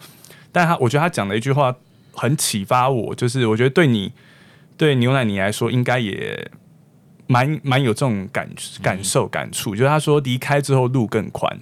[0.51, 1.73] 但他我觉得他讲了一句话
[2.11, 4.11] 很启发我，就是我觉得对你
[4.75, 6.51] 对牛奶你来说应该也
[7.31, 8.49] 蛮蛮有这种感
[8.81, 11.59] 感受感触，就是他说离开之后路更宽。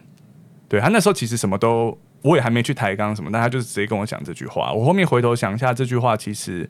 [0.67, 1.97] 对，他那时候其实什么都。
[2.21, 4.73] 我也还没去抬杠什么，但他就是直接跟我讲这句话。
[4.73, 6.69] 我后面回头想一下，这句话其实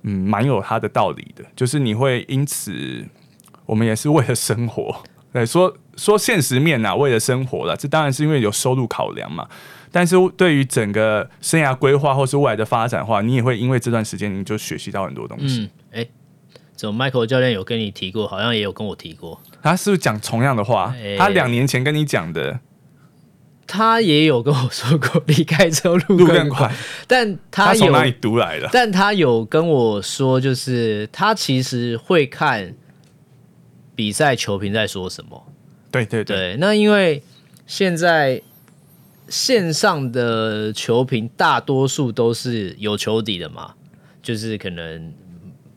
[0.00, 1.44] 嗯蛮有他的道理的。
[1.54, 3.06] 就是你会因此，
[3.66, 7.76] 我们也是为了生活， 对，说说现实面呐、啊，为了生活了。
[7.76, 9.46] 这当然是因为有收入考量嘛。
[9.90, 15.68] 但是对于整个生涯规划或是未来的发展的话，你也会因为这段时间你就学习到很多东西。
[16.82, 18.26] 怎么 Michael 教练有跟你提过？
[18.26, 19.40] 好像也有跟我提过。
[19.62, 20.92] 他是不是讲同样的话？
[21.00, 22.58] 欸、他两年前跟你讲的。
[23.68, 26.74] 他也有跟我说过，离开之后路更快，
[27.06, 28.68] 但他从哪里读来的？
[28.72, 32.74] 但他有跟我说，就是他其实会看
[33.94, 35.46] 比赛球评在说什么。
[35.92, 37.22] 对对对，对，那因为
[37.64, 38.42] 现在
[39.28, 43.74] 线上的球评大多数都是有球底的嘛，
[44.20, 45.14] 就是可能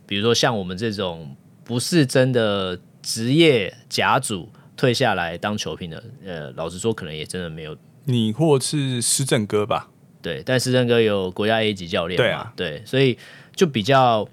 [0.05, 4.49] 比如说像我们这种不是真的职业甲组。
[4.77, 7.73] 退下来当球评的，呃，老实说，可能也真的没有。
[8.03, 9.89] 你或是施正哥吧？
[10.21, 12.25] 对，但施正哥有国家 A 级教练嘛？
[12.25, 13.17] 对啊，对，所以
[13.55, 14.27] 就比较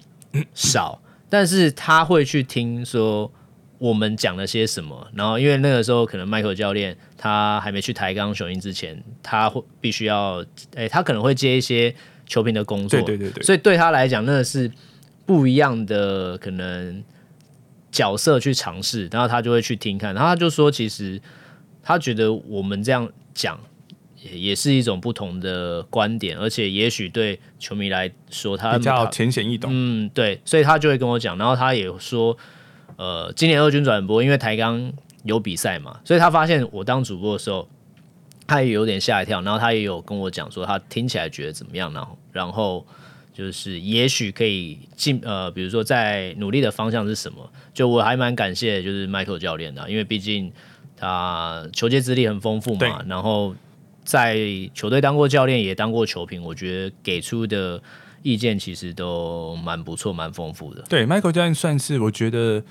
[0.53, 1.01] 少。
[1.29, 3.31] 但是他会去听说
[3.77, 10.43] 我们讲了些什么，然后因为那个时候可能 Michael 教练他还没去台钢雄鹰之前，他会必须要，
[10.75, 14.69] 哎，他可能会接一些球评的工作，对对对对，所以对他来讲，那是
[15.25, 17.03] 不一样的可能。
[17.93, 21.21] 角色去尝试，然后他就会去听看，然后他就说，其实
[21.83, 23.59] 他觉得我们这样讲
[24.19, 29.69] 也也是一种不同的观点，而且也许对球迷来说，他比较浅显易懂。
[29.71, 32.35] 嗯，对，所以他就会跟我讲，然后他也说，
[32.95, 34.91] 呃，今年二军转播，因为台钢
[35.23, 37.69] 有比赛嘛，所以他发现我当主播的时候，
[38.47, 42.87] 他也有点吓一跳，然后他也有跟我讲说，他听起来觉得怎么样，然后，然后。
[43.33, 47.49] 就是也许可以进呃，比如说在努力的方向是什么？
[47.73, 50.51] 就我还蛮感谢就是 Michael 教练的，因为毕竟
[50.95, 53.55] 他球界资历很丰富嘛，然后
[54.03, 54.37] 在
[54.75, 57.81] 球队当过教练，也当过球评，我觉得给出的
[58.21, 60.83] 意见其实都蛮不错、蛮丰富的。
[60.87, 62.63] 对，Michael 教练算是我觉得，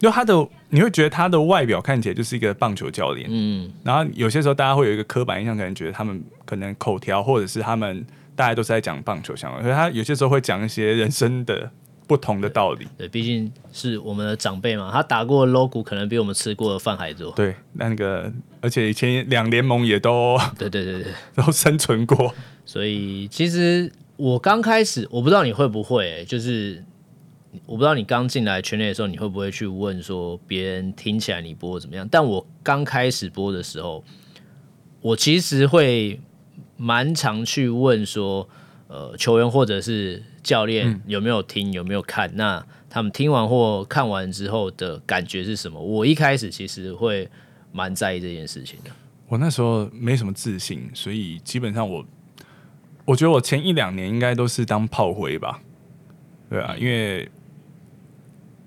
[0.00, 8.04] 因为他的你会觉得他的外表看起来就是一个棒球教练，嗯，然后有些时候大家会有一个刻板印象，可能觉得他们可能口条或者是他们。
[8.38, 11.68] 大家都是在讲棒球相关，所以他有些时候会讲一些人生的
[12.06, 12.86] 不同的道理。
[12.96, 17.32] 对，毕竟是我们的长辈嘛，他打过的 logo 可能比我们吃过的饭还多。
[17.32, 22.32] 对，那个而且以前两联盟也都对对对对 都生存过。
[22.64, 26.84] 所以其实我刚开始我不知道你会不会、欸，就是
[27.66, 32.08] 我不知道你刚进来圈内的时候，你会不会去问说别人听起来你播怎么样？
[32.08, 34.04] 但我刚开始播的时候，
[35.00, 36.20] 我其实会
[36.78, 38.48] 蛮常去问说，
[38.86, 42.34] 呃，球员或者是教练有没有听，有没有看？
[42.34, 45.78] 那他们听完或看完之后的感觉是什么？
[45.78, 47.28] 我一开始其实会
[47.70, 48.90] 蛮在意这件事情的。
[49.28, 52.02] 我那时候没什么自信，所以基本上我，
[53.04, 55.60] 我觉得我前一两年应该都是当炮灰吧。
[56.48, 57.28] 对啊，因为。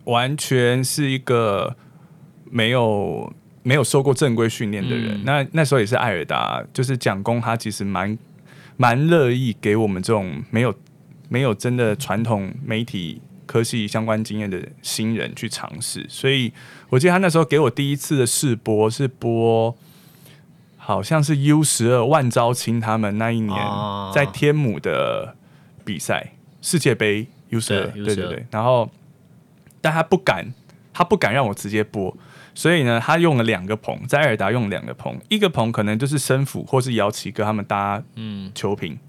[0.05, 1.75] 完全是一个
[2.49, 3.31] 没有
[3.63, 5.17] 没有受过正规训练的人。
[5.17, 8.17] 嗯、那那时候也是艾尔达，就是蒋公，他其实蛮
[8.77, 10.73] 蛮乐意给我们这种没有
[11.29, 16.05] 没有真的传统媒体科系相关经验的新人去尝试。
[16.09, 16.51] 所以
[16.89, 19.75] 我记得他那时候给我第一次的试播是播，
[20.77, 23.57] 好像是 U 十二万昭清他们那一年
[24.13, 25.35] 在天母的
[25.85, 28.89] 比赛，世界杯 U 十二，对对对，然后。
[29.83, 30.45] 但他不敢，
[30.93, 32.15] 他不敢让我直接播，
[32.53, 38.99] 所以呢，他用了两个棚，在爱尔达用了两个棚，一个棚可能就是生辅或是姚奇哥他们搭嗯球评，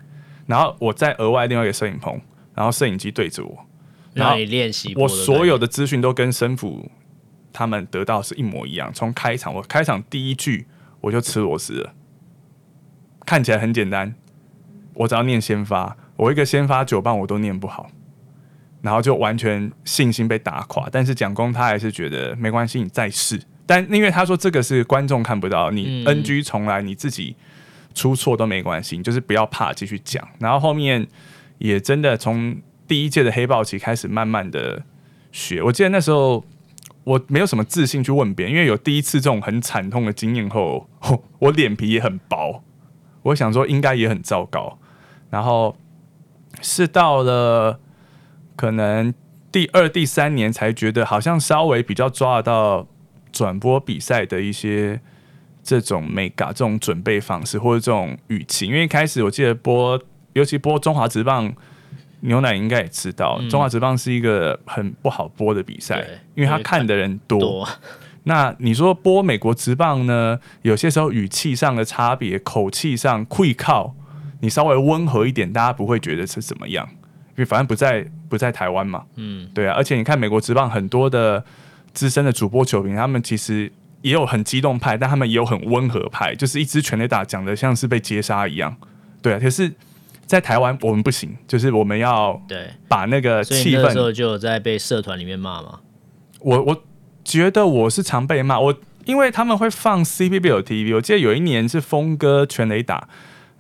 [0.47, 2.21] 然后我再额外另外一个摄影棚，
[2.55, 3.67] 然后摄影机对着我，
[4.15, 6.91] 然后练习，我所有的资讯都跟生辅
[7.53, 8.93] 他们得到是一模一样。
[8.95, 10.67] 从开场，我开场第一句
[11.01, 11.95] 我就吃螺丝了，
[13.27, 14.15] 看起来很简单，
[14.95, 17.91] 我只要念先发，我一个先发九棒我都念不好。
[18.83, 23.41] 然后就完全信心被打垮，但是蒋公他还是觉得没关系，你再试。
[23.65, 27.37] 但因为他说这个是观众看不到，你 NG 重来，你自己
[27.95, 30.27] 出错都没关系，你就是不要怕，继续讲。
[30.41, 31.07] 然后后面
[31.59, 34.83] 也真的从第一届的黑豹旗开始慢慢的
[35.31, 35.63] 学。
[35.63, 36.45] 我记得那时候
[37.05, 40.89] 我没有什么自信去问别人，因为有第一次这种很惨痛的经验后，
[41.39, 42.65] 我脸皮也很薄。
[43.23, 44.77] 我想说应该也很糟糕。
[45.31, 45.77] 然后
[46.61, 47.79] 是到了。
[48.57, 49.13] 可能
[49.51, 52.87] 第二、第三年才觉得好像稍微比较抓得到
[53.33, 55.01] 转播比赛的一些
[55.63, 58.67] 这种美感、这种准备方式或者这种语气。
[58.67, 60.01] 因为一开始我记得播，
[60.33, 61.53] 尤其播中华职棒，
[62.21, 67.39] 牛奶应该也知道，嗯、中华职棒是一个很不好播的比赛，因为他看的人多。
[67.41, 67.69] 多
[68.25, 70.39] 那你说播美国职棒呢？
[70.63, 73.97] 有些时候语气上的差别、口气上会靠
[74.41, 76.89] 你稍微温和一点，大家不会觉得是怎么样。
[77.35, 81.45] 因为反正不在不在台湾嘛，嗯，对啊，而且你看美国职棒很多的
[81.93, 83.71] 资深的主播球评，他们其实
[84.03, 88.77] 也有很激动派，但他们也有很温和派，就是一支全垒打讲的像是被接杀一样，
[89.23, 89.39] 对啊。
[89.39, 89.73] 可是，
[90.27, 95.81] 在台湾我们不行，就是我们要对把那个气氛，那时候就有在被社团里面骂嘛。
[96.41, 96.83] 我我
[97.25, 103.09] 觉得我是常被骂，我因为他们会放 CBBL TV，我记得有一年是峰哥全雷打，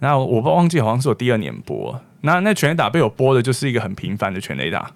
[0.03, 1.99] 然后我忘记好像是我第二年播。
[2.23, 4.91] 那那全垒打被我播的就是一个很平凡的全垒打，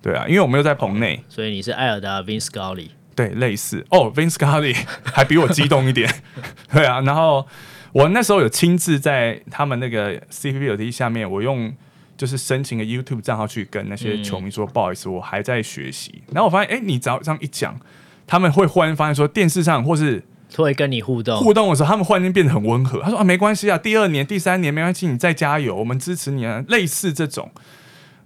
[0.00, 4.74] 对啊，因为我没有在棚内，所以你是艾尔达 Vin Scully，对，类似哦，Vin Scully
[5.04, 6.10] 还比我激动一点，
[6.72, 7.46] 对啊，然后
[7.92, 11.70] 我那时候有亲自在他们那个 CPBL 下面，我用
[12.16, 16.22] 就是申请个 YouTube 账号去跟那些球迷说，嗯、不好意思，我还在学习。
[16.32, 17.78] 然后我发现，哎，你只要这样一讲，
[18.26, 20.22] 他们会忽然发现说电视上或是。
[20.56, 23.00] 会跟你互动，互动的时候，他们忽然间变得很温和。
[23.00, 26.64] 他说啊，没关系啊，第二年、第三年没关系，你再加油，我们支持你啊。
[26.68, 27.50] 类似这种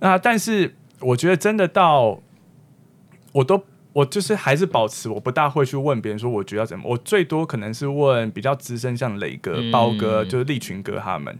[0.00, 2.20] 啊，但是我觉得真的到，
[3.32, 6.84] 我都我就是还是保持，我不大会去问别人说，我觉得要怎么。
[6.88, 11.38] 我最多可能是问比较资深，像磊哥、包哥，就是利群哥他们。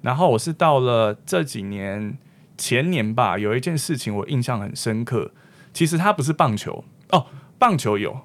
[0.00, 2.16] 然后我是到了这几年
[2.56, 5.30] 前年吧，有一件事情我印象很深刻。
[5.72, 7.26] 其实他不是棒球哦，
[7.58, 8.18] 棒球有。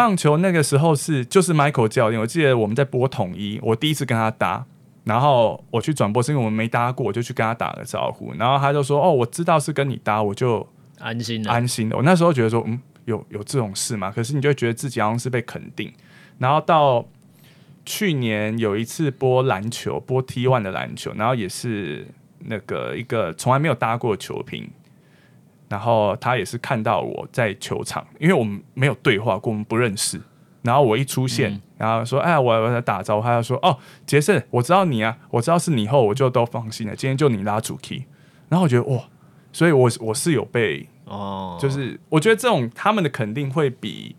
[0.00, 4.64] 棒球那个时候是就是 Michael 教练，我记得我们在播统一，我第一次跟他搭，
[5.04, 10.66] 然后我去转播，是因为我们没搭过，我就去跟他打个招呼，然后他就说：“哦，我知道是跟你搭，我就
[11.00, 15.92] 安心了，安心了。”我那时候觉得说：“嗯，有有这种事嘛？”可是你就觉得自己好像是被肯定。
[16.38, 17.04] 然后到
[17.84, 22.06] 去年有一次播篮球，播 T one 的篮球，然后也是
[22.46, 24.66] 那个一个从来没有搭过球评。
[25.70, 30.20] 然后他也是看到我在球场，因为我们没有对话过，我们不认识。
[30.62, 36.94] 然后我一出现，嗯、然后说：“哎，我我在打招呼。”他就说：“哦，杰森，我知道你啊，我知道是你后，我就都放心了。
[36.94, 38.02] 今天就你拉主 key。”
[38.50, 39.02] 然后我觉得哇，
[39.54, 44.14] 所以我我是有被哦，就是我觉得这种他们的肯定会比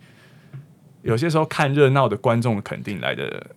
[1.03, 3.51] 有些时候看热闹的观众的肯定来的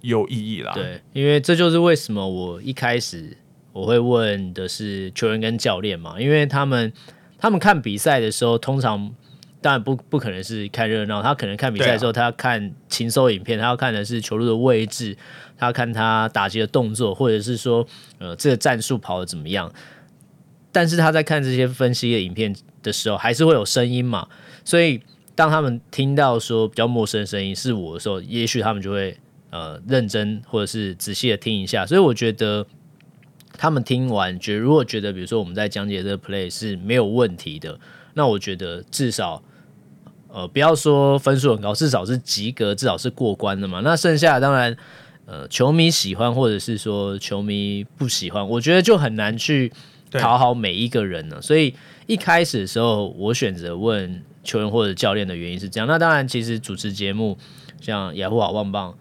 [0.00, 0.72] 有意义啦。
[0.72, 3.36] 对，因为这就是为什么我一开始
[3.72, 6.90] 我会问的是球员跟教练嘛，因为他们。
[7.38, 9.14] 他们看比赛的时候，通常
[9.60, 15.16] 当然不不可能是看热闹，他可能看比赛的时候，他要看情搜影片，他要看的是球路的位置，
[15.56, 17.86] 他要看他打击的动作，或者是说，
[18.18, 19.72] 呃，这个战术跑得怎么样。
[20.72, 24.28] 但是他在看这些分析的影片的时候，还是会有声音嘛，
[24.62, 25.00] 所以
[25.34, 29.16] 当他们听到说比较陌生的声音是我的时候，也许他们就会
[29.50, 31.86] 呃认真或者是仔细的听一下。
[31.86, 32.66] 所以我觉得
[33.56, 37.78] 他们听完，觉得如果觉得比如说我们在讲解这个 play 是没有问题的，
[38.14, 39.42] 那我觉得至少
[40.28, 43.80] 呃不要说分数很高，至少是及格，至少是过关的嘛。
[43.82, 44.76] 那剩下的当然。
[45.28, 49.72] 呃，球迷喜欢或者是说球迷不喜欢，我觉得就很难去
[50.12, 51.42] 讨好每一个人了。
[51.42, 51.74] 所以
[52.06, 55.88] 一开始的时候，我选择问球员或者教练的原因是这样。
[55.88, 57.36] 那当然，其实主持节目
[57.80, 58.96] 像雅虎好棒棒，或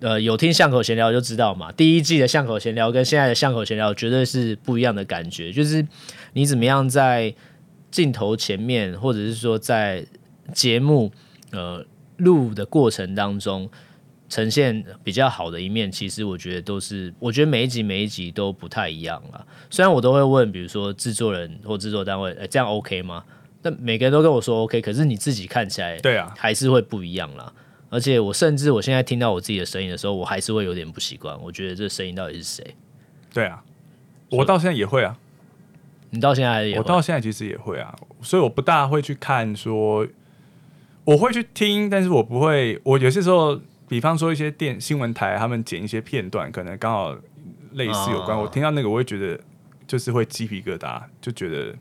[0.00, 1.70] 呃有听巷口闲聊就知道嘛。
[1.72, 5.86] 第一季的巷口闲聊跟现在的巷口闲聊绝对是不一样的感觉，就是
[6.32, 7.34] 你怎么样在
[7.90, 10.06] 镜头前面，或者是说在
[10.52, 11.12] 节目
[11.50, 11.84] 呃
[12.16, 13.70] 录的过程当中。
[14.28, 19.46] 呈现比较好的一面，其实我觉得都是，我觉得每一集每一集都不太一样了。
[19.68, 23.22] 虽然我都会问，比如说制作人或制作单位，欸，这样 OK 吗？
[23.60, 27.52] 但每个人都跟我说 OK，可是你自己看起来，对啊，还是会不一样啦。
[27.92, 31.38] 而且我甚至我现在听到我自己的声音的时候，我还是会有点不习惯。
[31.42, 32.74] 我觉得这声音到底是谁？
[33.32, 33.62] 对啊，
[34.30, 35.18] 我到现在也会啊。
[36.10, 36.78] 你到现在也会？
[36.78, 40.06] 我到现在其实也会啊，所以我不大会去看说，
[41.04, 43.60] 我会去听，但是我不会，我有些时候。
[43.88, 47.14] 比方说一些电新闻台，他们剪一些片段，可能刚好
[47.72, 48.34] 类似有关。
[48.34, 48.46] Oh.
[48.46, 49.38] 我听到那个，我会觉得
[49.86, 51.76] 就是会鸡皮疙瘩，就觉得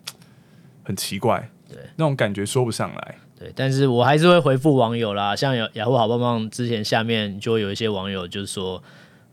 [0.83, 1.49] 很奇怪。
[1.69, 3.15] 对，那种感觉说不上来。
[3.41, 5.35] 对，但是我还是会回复网友啦。
[5.35, 8.81] 像雅雅虎好棒棒之前下面就会有一些网友就是说，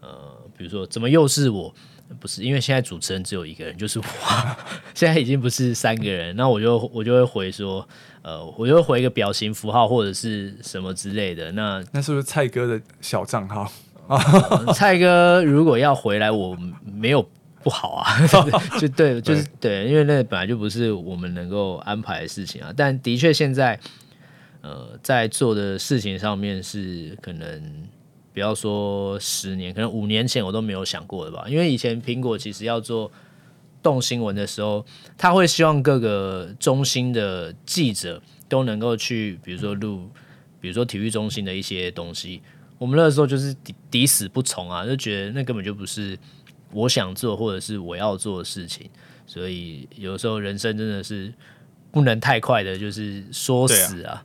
[0.00, 0.08] 呃，
[0.56, 1.74] 比如说怎么又是我？
[2.18, 4.04] 不是，因为现在主持人只有一个人，就是我。
[4.94, 7.86] 现在已经不是三个人，那我就我就会回说。
[8.22, 11.52] 呃，我就回一个表情符号或者是什么之类的。
[11.52, 13.70] 那那是不是蔡哥的小账号？
[14.08, 17.26] 呃，蔡哥如果要回来，我没有
[17.68, 18.26] 不好啊，
[18.80, 22.72] 就对，就是对，因为那本来就不是我们能够安排的事情啊。
[22.74, 23.78] 但的确，现在
[24.62, 27.86] 呃，在做的事情上面是可能，
[28.32, 31.44] 不要说十年，可能五年前我都没有想过的吧。
[31.46, 33.12] 因为以前苹果其实要做。
[33.80, 34.84] 动新闻的时候，
[35.16, 40.10] 他会希望各个中心的记者都能够去，比如说录，
[40.60, 42.42] 比如说体育中心的一些东西。
[42.76, 46.18] 我们那个时候就是抵抵死不从啊，就觉得那根本就不是
[46.72, 48.90] 我想做或者是我要做的事情。
[49.26, 51.32] 所以有时候人生真的是
[51.90, 54.24] 不能太快的，就是说死啊。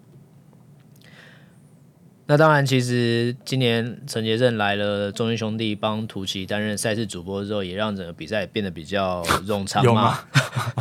[2.25, 9.91] 那当然，其实今年陈杰正来了，中英兄弟帮图奇担任赛事主播之后，也让整个比赛变得比较冗长吗？
[9.91, 10.19] 有吗？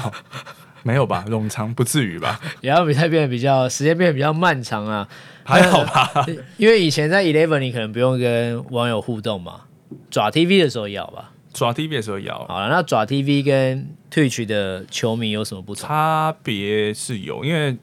[0.85, 2.41] 没有吧，冗长不至于吧？
[2.61, 5.09] 也让比赛变得比较时间变得比较漫长啊，
[5.43, 6.25] 还好吧？
[6.59, 9.63] 因为以前在 Eleven 你可能不用跟网友互动嘛，
[10.11, 11.32] 爪 TV 的时候要吧？
[11.53, 12.39] 爪 TV 的时候要。
[12.47, 15.87] 好了，那爪 TV 跟 Twitch 的球迷有什么不同？
[15.87, 17.77] 差别是有，因为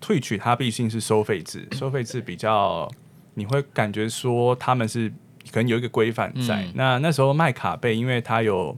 [0.00, 2.90] Twitch 它毕竟是收费制，收费制比较。
[3.38, 5.10] 你会感觉说他们是
[5.52, 6.62] 可能有一个规范在。
[6.62, 8.74] 嗯、那那时候卖卡贝，因为它有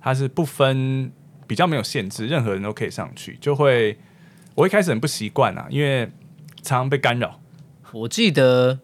[0.00, 1.12] 它是不分
[1.46, 3.96] 比较没有限制，任何人都可以上去，就会
[4.56, 6.06] 我一开始很不习惯啊，因为
[6.56, 7.40] 常常被干扰。
[7.92, 8.80] 我记得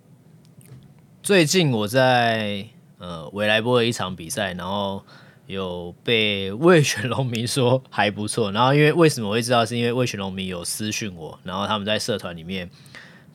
[1.20, 2.68] 最近我在
[3.00, 5.04] 呃未来播的一场比赛，然后
[5.48, 12.70] 有被味全农民说还不错，然后因为为什么我会知道，是因为味全农民有私讯我，然后他们在社团里面。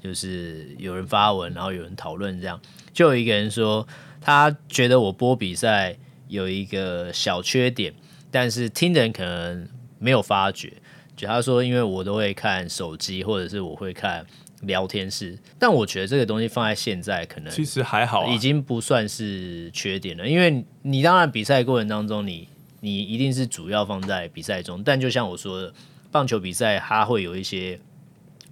[0.04, 2.62] 就是有人发文，然后有人讨论，这样
[2.94, 3.88] 就有一个人说，
[4.22, 5.98] 他觉得我播比赛
[6.28, 7.92] 有一个小缺点，
[8.30, 10.72] 但是听的人可能没有发觉。
[11.16, 14.24] 就他说，因为我都会看手机，或者是我会看
[14.66, 20.28] 聊天室，但我觉得这个东西放在现在可能其实还好，已经不算是缺点了。
[20.28, 22.48] 因为你当然比赛过程当中，你
[22.82, 25.74] 你一定是主要放在比赛中，但就像我说的，
[26.12, 27.80] 棒球比赛它会有一些。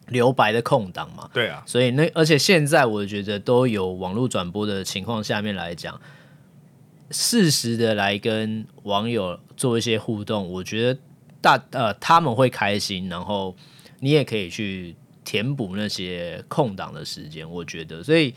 [0.10, 6.00] 留白的空档嘛，对啊，所以那而且现在我觉得都有网络转播的情况下面来讲，
[7.10, 11.00] 适时的来跟网友做一些互动，我觉得
[11.40, 13.56] 大呃他们会开心，然后
[14.02, 14.94] 你也可以去
[15.24, 18.34] 填补那些空档的时间，我觉得，所以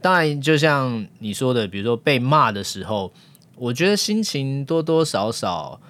[0.00, 3.12] 当然就像你说的，比如说被骂的时候，
[3.56, 5.80] 我觉得心情多多少少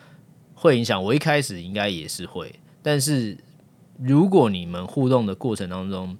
[0.55, 1.03] 会影响。
[1.03, 3.37] 我一开始应该也是会，但是。
[4.03, 6.19] 如果你们互动的过程当中，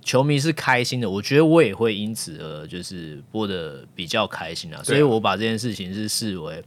[0.00, 4.80] 球迷是开心的，我觉得我也会因此而就是播的比较开心啊。
[4.84, 6.62] 所以我把这件事情是视为，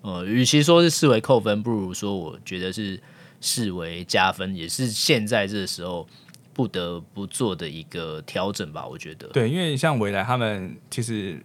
[0.00, 3.00] 呃，与其说是视为扣分，不如说我觉得是
[3.40, 6.06] 视为加分，也是现在这时候
[6.52, 8.86] 不得不做的一个调整吧。
[8.86, 11.40] 我觉得，对，因为像未来他们其实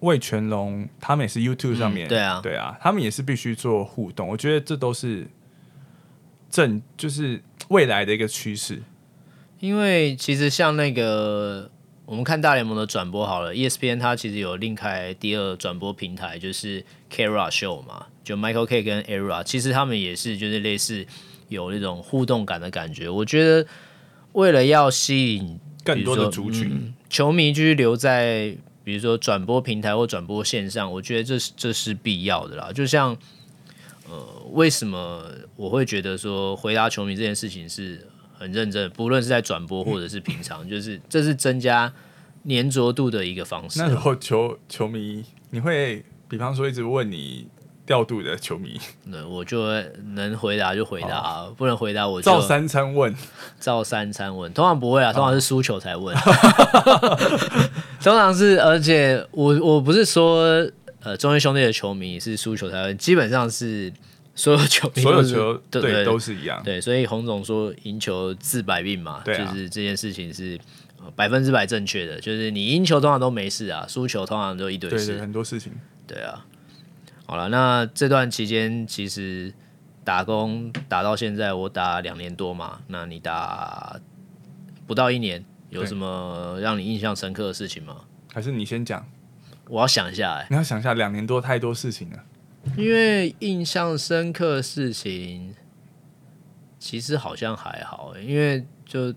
[0.00, 4.28] 魏全龙他们也是 YouTube 上面，嗯、对啊，对啊，他们也是必须做互动。
[4.28, 5.26] 我觉得这都是
[6.50, 8.82] 正，就是未来的一个趋势。
[9.58, 11.70] 因为其实像那个
[12.04, 21.06] 我们看大联盟的转播好了，ESPN 它其实有另开第二转播平台，就是 Kara Show 嘛，就 Michael K 跟 Era，其实他们也是就是类似
[21.48, 23.08] 有那种互动感的感觉。
[23.08, 23.66] 我觉得
[24.32, 28.56] 为了要吸引更多的族群、嗯、球迷继续留在。
[28.86, 32.70] 比如说转播平台或转播线上，我觉得这是这是必要的啦。
[32.72, 33.16] 就像
[34.08, 35.24] 呃，为什么
[35.56, 38.06] 我会觉得说回答球迷这件事情是
[38.38, 41.92] 很认真，不论是在转播或者是平常，嗯、 就是这是增加
[42.48, 43.80] 粘着度的一个方式。
[43.80, 47.48] 那时候球球迷，你会比方说一直问你。
[47.86, 49.64] 调度的球迷，那我就
[50.14, 53.14] 能回答就回答，哦、不能回答我就照三餐问，
[53.60, 54.52] 照三餐问。
[54.52, 56.14] 通常不会啊，通常是输球才问。
[58.02, 60.68] 通常是，而且我我不是说
[61.02, 63.92] 呃中信兄弟的球迷是输球才问，基本上是
[64.34, 66.60] 所有球迷，所有球对，都是一样。
[66.64, 70.58] 对，所以洪总说赢球治百病嘛，就是这件事情是
[71.14, 72.20] 百分之百正确的。
[72.20, 75.72] 就是你赢球通常都没事啊，输球通常都一堆事，很多事情。
[76.04, 76.44] 对啊。
[77.26, 79.52] 好了，那这段期间其实
[80.04, 82.80] 打工打到现在，我打两年多嘛。
[82.86, 84.00] 那你打
[84.86, 88.02] 不到一年，有什么让你印象深刻的事情吗？
[88.32, 89.04] 还是你先讲？
[89.68, 92.18] 我要想一下，哎，你要想一下，两年多太多事情了。
[92.76, 95.52] 因为印象深刻的事情，
[96.78, 99.12] 其实好像还好，因为就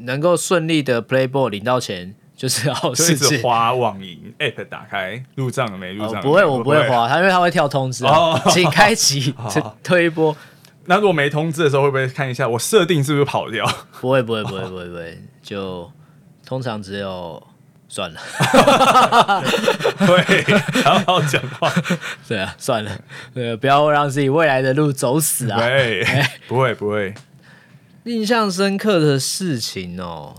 [0.00, 2.14] 能够顺利的 play ball 领到钱。
[2.36, 3.42] 就是好事情。
[3.42, 5.94] 滑网银 app 打开入账了没？
[5.94, 9.34] 入账、哦、不会，我不会花，它因为它会跳通知，哦、 请开启
[9.82, 10.36] 推波。
[10.84, 13.66] 那如果没通知的时候，会不会看一下我设定是不是跑掉？
[14.00, 15.90] 不会，不会，不会，不会，不会，就
[16.44, 17.42] 通常只有
[17.88, 18.20] 算了。
[19.98, 21.72] 对，好好讲话。
[22.28, 22.90] 对啊，算了，
[23.34, 25.58] 对，不要让自己未来的路走死啊。
[25.58, 26.06] 对，
[26.46, 27.14] 不会，不会。
[28.04, 30.34] 印象深刻的事情哦。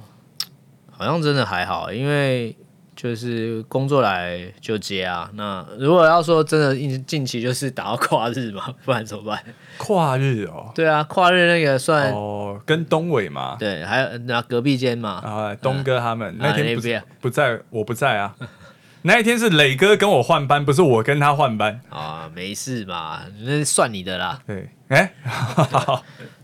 [0.98, 2.56] 好像真的还好，因为
[2.95, 5.30] 就是工作来就接啊。
[5.36, 9.39] 那如果要说真的，近近期就是打到跨日嘛， 不然怎么办？
[9.78, 18.36] 跨日哦，对啊，跨日那个算哦，跟东伟嘛，对，还有那隔壁间嘛，啊，东哥他们、嗯、那天不在，啊、不在，我不在啊。
[19.04, 24.39] 那一天是磊哥跟我换班，不是我跟他换班啊，没事嘛，那算你的啦。
[24.48, 26.02] 对，哎、欸。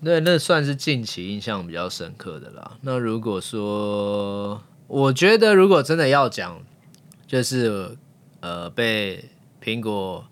[0.00, 2.76] 那，那算是近期印象比较深刻的啦。
[2.82, 6.62] 那如果说，我觉得如果真的要讲，
[7.26, 7.96] 就是
[8.40, 9.24] 呃，被
[9.62, 10.24] 苹果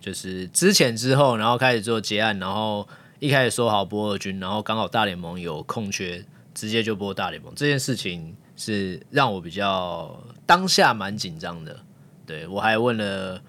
[0.00, 2.86] 就是之前之后，然后开始做结案，然后
[3.20, 11.78] 一开始说好播二军，然后刚好大联盟有空缺，直接就播大联盟这件事情，是让我比较当下蛮紧张的。
[12.26, 13.40] 对，我还问了，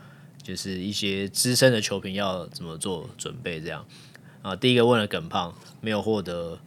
[0.41, 3.83] 就是一些资深的球评要怎么做准备，这样。
[4.47, 6.57] 啊，第一个问了耿胖，没有获得，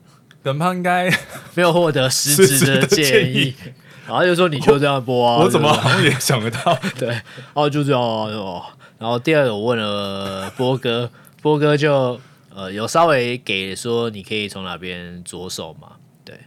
[0.43, 1.09] 耿胖应该
[1.57, 3.55] 没有获得实质的建议，
[4.07, 7.23] 然后就说你就这样播啊，我，怎么好像也想得到， 对，然
[7.55, 8.63] 后就这样哦，
[8.99, 11.11] 然后第二个我问了波哥，
[11.41, 12.21] 波哥就
[12.55, 16.39] 呃有稍微给说你可以从哪边着手嘛，对，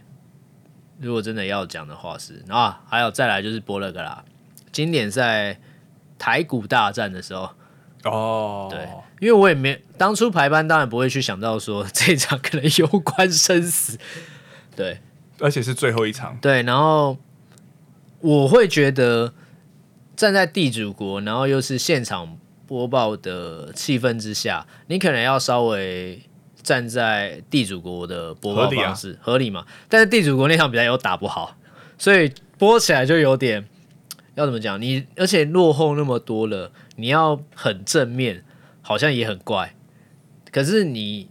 [1.00, 4.24] 如果真的要讲的话是，啊，还有再来就是播了个啦，
[4.70, 5.58] 经典赛
[6.16, 7.50] 台股大战的时候。
[8.04, 8.86] 哦，对，
[9.24, 13.98] 因为我也没当初排班，当然不会去想到说这一场可能攸关生死，
[14.76, 15.00] 对，
[15.38, 17.16] 而且是最后一场，对，然后
[18.20, 19.32] 我会觉得
[20.14, 26.20] 站在地主国，然后又是现场播报的气氛之下，你可能要稍微
[26.62, 31.56] 站在地主国的播报方式合理啊，合理嘛，但是地主国那场比赛又打不好，
[31.96, 33.66] 所以播起来就有点
[34.34, 36.70] 要怎么讲，你而且落后那么多了。
[36.96, 38.44] 你要很正面，
[38.84, 39.74] 好像也很怪。
[40.52, 41.28] 可是你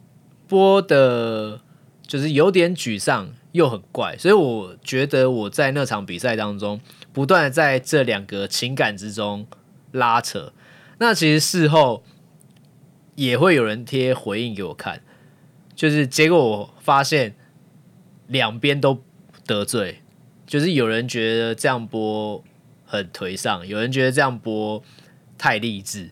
[0.48, 1.62] 播的，
[2.06, 4.18] 就是有点沮丧，又很怪。
[4.18, 6.82] 所以我觉得我在那场比赛当中，
[7.14, 9.48] 不断的在这两个情感之中
[9.92, 10.52] 拉扯。
[10.98, 12.04] 那其实事后
[13.16, 15.02] 也会有人贴回应给我看，
[15.76, 17.36] 就是结果我发现
[18.28, 19.02] 两边都
[19.46, 20.02] 得罪，
[20.48, 22.44] 就是有人觉得这样播
[22.86, 24.84] 很颓丧，有人觉得这样播。
[25.36, 26.12] 太励志，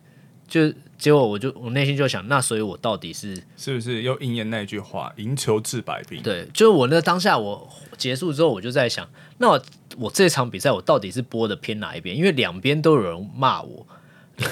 [0.52, 6.20] 就结果我就我内心就想，那所以我到底是是不是又应验那句话“赢球治百病”？
[6.24, 9.64] 对，就是我那当下我结束之后，我就在想，那我，
[9.98, 12.14] 我这场比赛我到底是播的偏哪一边？
[12.14, 13.88] 因为两边都有人骂我。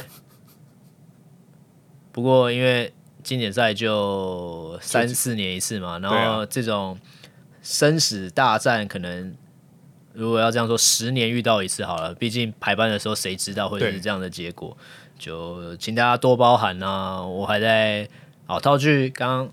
[2.14, 6.98] 不过因为经典赛就三四年一次嘛，然后这种
[7.62, 9.36] 生死大战可能。
[10.12, 14.76] 如果要这样说，十年遇到一次好了，毕竟排班的时候谁知道会是这样的结果？
[15.20, 17.22] 就请大家多包涵啊！
[17.22, 18.08] 我还在，
[18.48, 19.50] 哦套句刚刚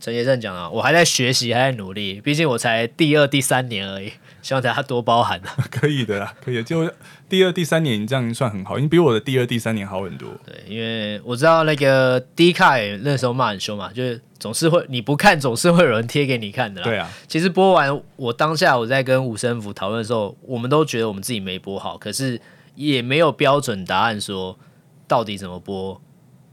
[0.00, 4.12] 陈杰胜讲啊，我还在学习，还在努力，毕竟我才第二、第三年而已。
[4.42, 5.56] 希望大家多包涵啊！
[5.70, 6.62] 可以的啦，可以的。
[6.62, 6.90] 就
[7.30, 10.28] 第二、第三年，你这样算很好，你比我的第二、第三年好很多。
[10.44, 16.82] 对，因为我知道那个 D 卡那时候骂很凶嘛，就是总是会你不看，总是会有人贴给你看的。
[16.82, 17.10] 对啊。
[17.26, 22.38] 其实播完，我当下我在跟吴生福讨论的时候，我们都觉得我们自己没播好，可是
[22.74, 24.58] 也没有标准答案说
[25.06, 26.00] 到底怎么播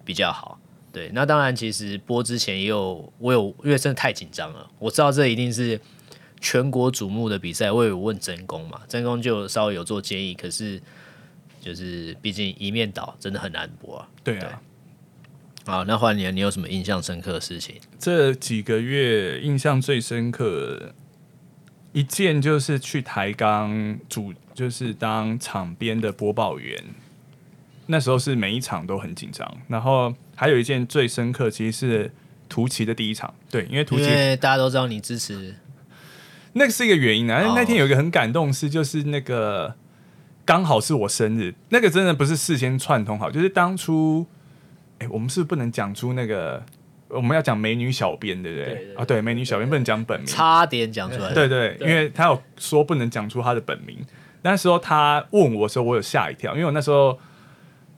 [0.04, 0.60] 比较好。
[0.92, 5.80] 对，那当然，其实播之前也有我有，因为真的太紧张了，我知道这一定是。
[6.44, 8.82] 全国瞩目的比赛，我有问真功嘛？
[8.88, 10.82] 真功就稍微有做建议，可是
[11.60, 14.10] 就是毕竟一面倒，真的很难播啊。
[14.24, 14.60] 对啊。
[15.68, 17.76] 好，那换你，你有什么印象深刻的事情？
[18.00, 20.96] 这几个月印象最深刻
[21.94, 26.84] 一件就是去台钢主，就是当场边的播报员。
[27.88, 32.12] 那时候是每一场都很紧张，然后还有一件最深刻，其实是
[32.48, 33.34] 图奇的第一场。
[33.50, 34.06] 对，因为图奇，
[34.38, 35.56] 大家都知道你支持。
[36.54, 39.76] 那个是一个原因啊，那天有一个很感动的事，就是那个
[40.44, 44.26] 刚好是我生日，那个真的不是事先串通好，就是当初，
[45.00, 46.62] 哎，我们是不，是不能讲出那个
[47.08, 48.66] 我们要讲美女小编，对不对？
[48.66, 53.98] 对对对啊，对，美女小编不能讲本名，差点讲出来，对对，对，因为他有说不能讲出他的本名。
[54.44, 57.18] 那时候他问我的时候，我有吓一跳，因为我那时候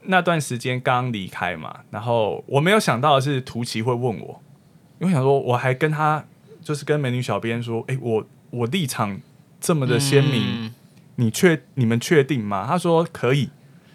[0.06, 4.40] 那段时间刚离开嘛，然后我没有想到的是图奇会问我，
[4.98, 6.24] 因为我想说我还跟他
[6.62, 8.26] 就是跟美女小编说，哎，我。
[8.50, 9.20] 我立场
[9.60, 10.74] 这么的鲜明，嗯、
[11.16, 12.64] 你确你们确定吗？
[12.68, 13.50] 他说可以，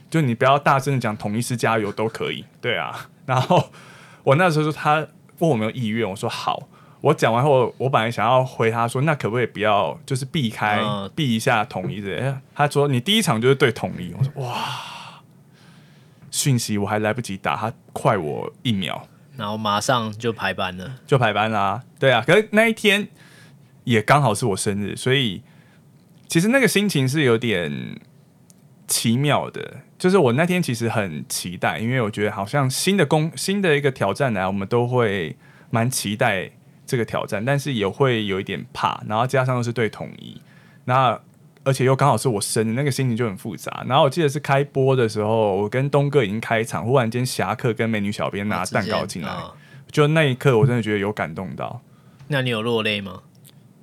[0.09, 3.07] 就你不要大声的讲统一狮加油都可以，对啊。
[3.25, 3.71] 然后
[4.21, 4.95] 我那时候说他
[5.37, 6.67] 问我有没有意愿，我说好。
[6.99, 12.41] 我讲完后，我本来想要回他说，那可不可以不要就是避开、嗯、避一下统一的？
[12.53, 14.57] 他说你第一场就是对统一，我说哇，
[16.31, 19.01] 讯息我还来不及打，他快我一秒，
[19.37, 21.83] 然后马上就排班了，就排班啦、啊。
[21.99, 23.07] 对啊，可是那一天。
[23.85, 25.41] 也刚好是我生日，所以
[26.27, 27.99] 其实那个心情是有点
[28.87, 29.77] 奇妙的。
[29.97, 35.35] 就是我那天其实很期待，因为我觉得好像新的工、新的一个挑战来，我们都会
[35.71, 36.51] 蛮期待
[36.85, 39.01] 这个挑战，但是也会有一点怕。
[39.07, 40.39] 然后加上又是对统一，
[40.85, 41.19] 那
[41.63, 43.83] 而且又刚好是我生日，那个心情就很复杂。
[43.87, 49.53] 然后我记得是开播的时候，我跟东哥已经开场，忽然间侠客跟美女小编拿蛋糕进来，啊、
[49.91, 51.81] 就那一刻我真的觉得有感动到。
[52.27, 53.21] 那你有落泪吗？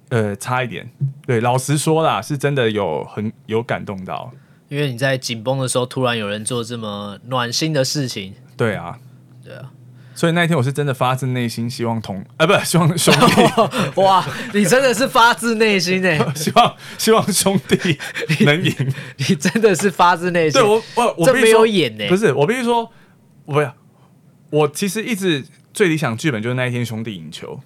[0.09, 0.89] 呃，差一点。
[1.27, 4.33] 对，老实说啦，是真的有很有感动到，
[4.68, 8.35] 因为你在紧绷的时候，突然有人做这么暖心的事情。
[8.57, 8.99] 对啊，
[9.45, 9.72] 对啊，
[10.17, 14.01] 所以那一天我是真的发自内心希望同，啊， 不是希望兄弟。
[14.01, 17.99] 哇，你真的是发自内心哎， 希望希望兄弟
[18.47, 18.75] 能赢，
[19.19, 20.59] 你，真的是发自内心。
[20.59, 22.91] 对我我我这没有演呢，不是我必须说，
[23.45, 23.75] 不要，
[24.49, 25.45] 我其实一直
[25.75, 27.61] 最理想剧本就是那一天兄弟赢球。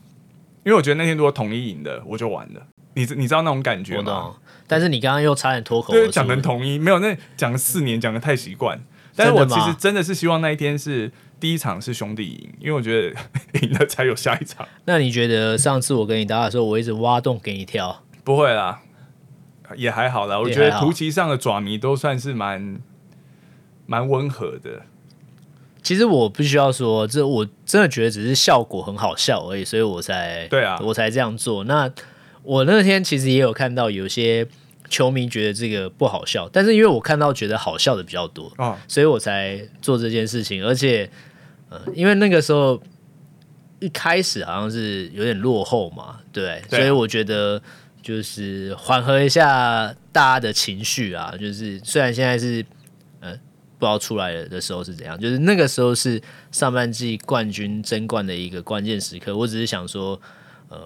[0.65, 2.61] 因为我觉得那天如果统一赢的，我就完了。
[2.95, 4.35] 你你知道那种感觉吗？
[4.67, 8.79] 但是你刚刚又差点脱口，对，讲成统一没有，那讲了四年，讲的太习惯。
[9.17, 13.17] 但是我其实真的是希望那一天是第一场是兄弟赢，因为我觉得
[13.61, 14.67] 赢了才有下一场。
[14.85, 18.05] 那你觉得上次我跟你打的时候，我一直挖洞给你跳？
[18.23, 18.81] 不会啦，
[19.77, 20.39] 也还好啦。
[20.39, 22.81] 我觉得图奇上的爪迷都算是蛮
[23.87, 24.83] 蛮温和的。
[25.83, 31.65] 其实我不需要说，这我真的觉得只是效果很好笑而已，所以我才对啊，我才这样做。
[31.65, 31.91] 那
[32.43, 34.47] 我那天其实也有看到有些
[34.91, 40.63] 球迷觉得这个不好笑，但是因为我看到觉得好笑的比较多，哦，所以我才做这件事情。
[40.63, 41.11] 而且，
[41.71, 42.79] 呃，因为那个时候
[43.79, 47.63] 一开始好像是有点落后嘛，对，对啊，所以我觉得
[48.03, 52.63] 就是缓和一下大家的情绪啊，就是虽然现在是
[53.21, 53.35] 呃。
[53.81, 56.21] 不知道出来的时候是怎样，就是那个时候是
[56.53, 59.35] 上半季冠军争冠的一个关键时刻。
[59.35, 60.21] 我只是想说，
[60.69, 60.79] 呃，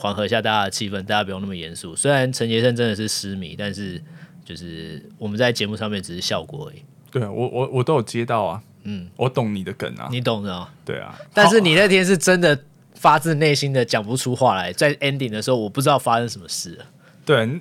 [0.00, 1.94] 缓和一下大家的气氛，大家不用那么严肃。
[1.94, 4.02] 虽然陈杰生真的是失迷，但是
[4.42, 6.82] 就是我们在节目上面只是效果而已。
[7.10, 11.14] 对啊，我我我都有接到啊，嗯，我懂你的梗啊，你懂的啊，对啊。
[11.34, 12.58] 但是你那天是真的
[12.94, 16.86] 发自内心的讲不出话来，在 ending 的时候，我不知道发生什么事了。
[17.26, 17.60] 对。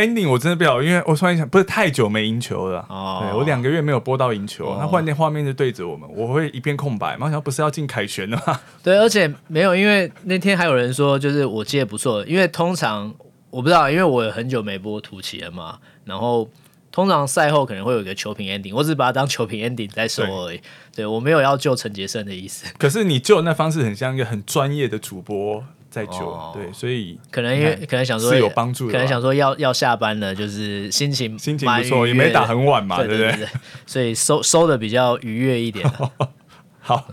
[0.00, 2.84] Ending 我真的不好，因为我突然想，不是太久没赢球了。
[2.88, 7.10] 哦，对，我两个月没有播到赢球，那换那画面就对着我们，我会一片空白。
[7.10, 8.60] 然后想不是要进凯旋的吗？
[8.82, 12.24] 对，而且没有，因为那天还有人说，就是我接的不错。
[12.26, 13.14] 因为通常
[13.50, 15.78] 我不知道，因为我很久没播图奇了嘛。
[16.04, 16.48] 然后
[16.90, 20.56] 通常赛后可能会有一个球评 ending，我只是把它当球评 ending 在说而已。
[20.56, 20.62] 对，
[20.96, 22.66] 对我没有要救陈杰胜的意思。
[22.78, 33.48] 可是你救的那方式很像一个很专业的主播在救，哦、对，所以可能因为可能想说是有帮助的，可能想说要要下班了，就是心情心情不错，也没打很晚嘛，对对对，对，对，对，
[33.86, 35.86] 所以收收的比较愉悦一点。
[36.80, 37.04] 好，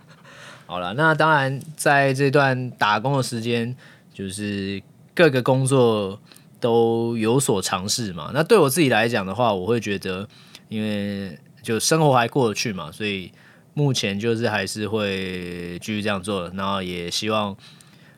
[0.66, 3.76] 好了，那当然在这段打工的时间，
[4.12, 4.82] 就是
[5.14, 6.18] 各个工作。
[6.60, 8.30] 都有所尝试嘛。
[8.32, 10.26] 那对我自己来讲的话，我会觉得，
[10.70, 13.30] 因为就生活还过得去嘛，所以
[13.74, 16.50] 目前就是还是会继续这样做。
[16.54, 17.54] 然后也希望，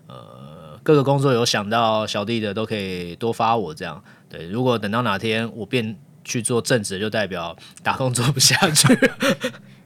[0.06, 4.02] 呃，各个工作有想到小弟的都可以多发我这样。
[4.28, 8.98] 对，如果等到哪天我变去做正职，就代表打工做不下去。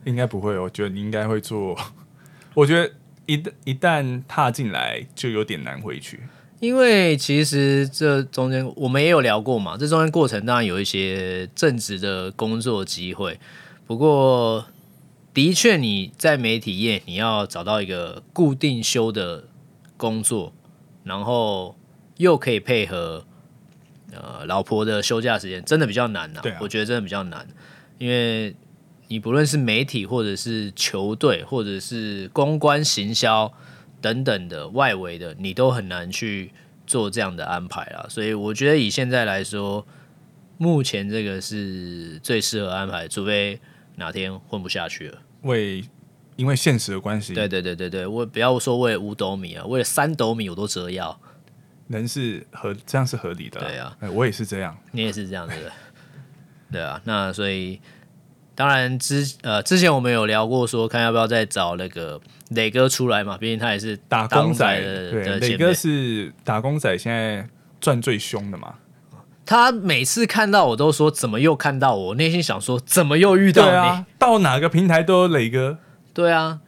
[0.05, 1.77] 应该不会，我觉得你应该会做。
[2.55, 2.91] 我觉得
[3.27, 6.21] 一旦一旦踏进来，就有点难回去。
[6.59, 13.41] 因为其实这中间我们也有聊过嘛，这中间过程当然有一些正职的工作机会，
[13.87, 14.67] 不过
[15.33, 19.45] 的确你在媒体业你要找到一个固定休的
[20.01, 20.51] 工作，
[21.05, 21.77] 然后
[22.17, 23.23] 又可以配合
[24.13, 26.41] 呃老婆的休假时间，真的比较难呐。
[26.43, 27.47] 对啊，我觉得真的比较难，
[27.99, 28.57] 因为
[29.09, 33.53] 你不论是媒体或者是球队或者是公关行销。
[34.03, 36.51] 等等的外围的，你都很难去
[36.87, 38.07] 做这样的安排啦。
[38.09, 39.87] 所以我觉得以现在来说，
[40.57, 43.61] 目前这个是最适合安排，除非
[43.97, 45.19] 哪天混不下去了。
[45.43, 45.85] 为
[46.41, 51.21] 因为现实的关系，对对对对对，我不要说为了五斗米啊，为了三斗米我都折腰。
[51.89, 55.73] 人是合这样是合理的，对啊，我也是这样，你也是这样子的，
[56.73, 57.01] 对啊。
[57.05, 57.79] 那所以
[58.55, 62.21] 当然之呃之前我们有聊过说，看要不要再找那个。
[62.51, 65.11] 磊哥出来嘛，毕竟他也是打工仔的。
[65.13, 67.49] 对，磊哥是打工仔，现在
[67.81, 68.75] 赚最凶的嘛。
[69.47, 75.79] 他每次看到我都说：“怎么又看到我？”内心想说：“怎么又遇到你？”啊、到哪个平台都有磊哥。
[76.13, 76.61] 对啊，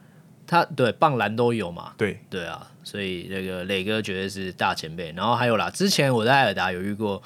[0.47, 1.93] 他对棒篮都有嘛。
[1.97, 5.11] 对对啊，所以那个磊哥绝对是大前辈。
[5.15, 7.21] 然后还有啦，之前我在艾尔达有遇过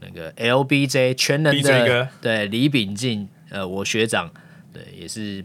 [0.00, 4.30] 那个 LBJ 全能的对李秉进，呃，我学长，
[4.72, 5.44] 对，也是。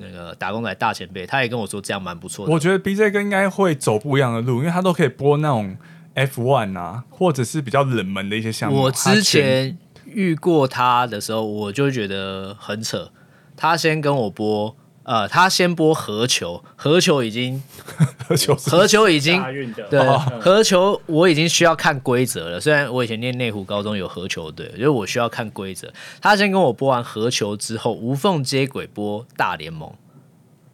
[0.00, 2.52] 那个打工仔大前辈，他也跟我说这样蛮不错的。
[2.52, 5.76] 我觉得 BJ 哥应该会走不一样的路，因为他都可以播那种
[6.14, 8.82] F one 啊，或者是比较冷门的一些项目。
[8.82, 13.10] 我之前遇过他的时候，我就觉得很扯。
[13.56, 14.76] 他先跟我播。
[15.08, 17.62] 呃，他先播合球，合球已经，
[18.28, 19.42] 合球，合 球已经，
[19.88, 19.98] 对，
[20.38, 22.60] 合球我已经需要看规则了。
[22.60, 25.90] 虽然我以前念内湖高中有合球队，因为我需要看规则。
[26.20, 29.90] 他先跟我播完合球之后，无缝接轨播大联盟，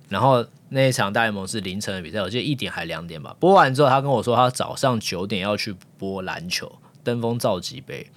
[0.09, 3.37] 然后那一场大联盟是凌晨的比赛，我记得一点还两点吧。
[3.39, 6.73] 播完之后，他跟我说他早上九点要去播篮球，
[7.05, 8.11] 登峰造极杯。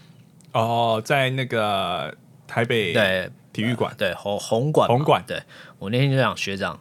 [0.54, 2.12] 哦，在那个
[2.48, 3.30] 台北对。
[3.58, 5.42] 体育馆对红红馆红馆，对
[5.80, 6.80] 我那天就想学长，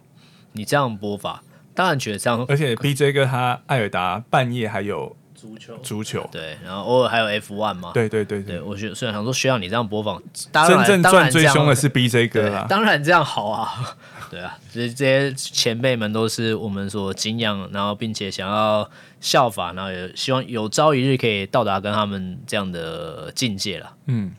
[0.52, 1.42] 你这样播法，
[1.74, 2.44] 当然觉得这样。
[2.50, 7.92] 而且 BJ 哥他爱尔达半夜还有足球，足球对，然后偶尔还有 F1 嘛。
[7.94, 10.22] 对对对对，对我觉得虽然想说学长你这样播放，
[10.52, 13.96] 真正赚最凶的是 BJ 哥啊，当然这样好啊，
[14.30, 18.90] 对啊，其实这些前辈们都是我们所敬仰，然后并且想要
[19.22, 23.94] 效法，然后也希望有朝一日可以到达跟他们这样的境界了。
[24.08, 24.34] 嗯。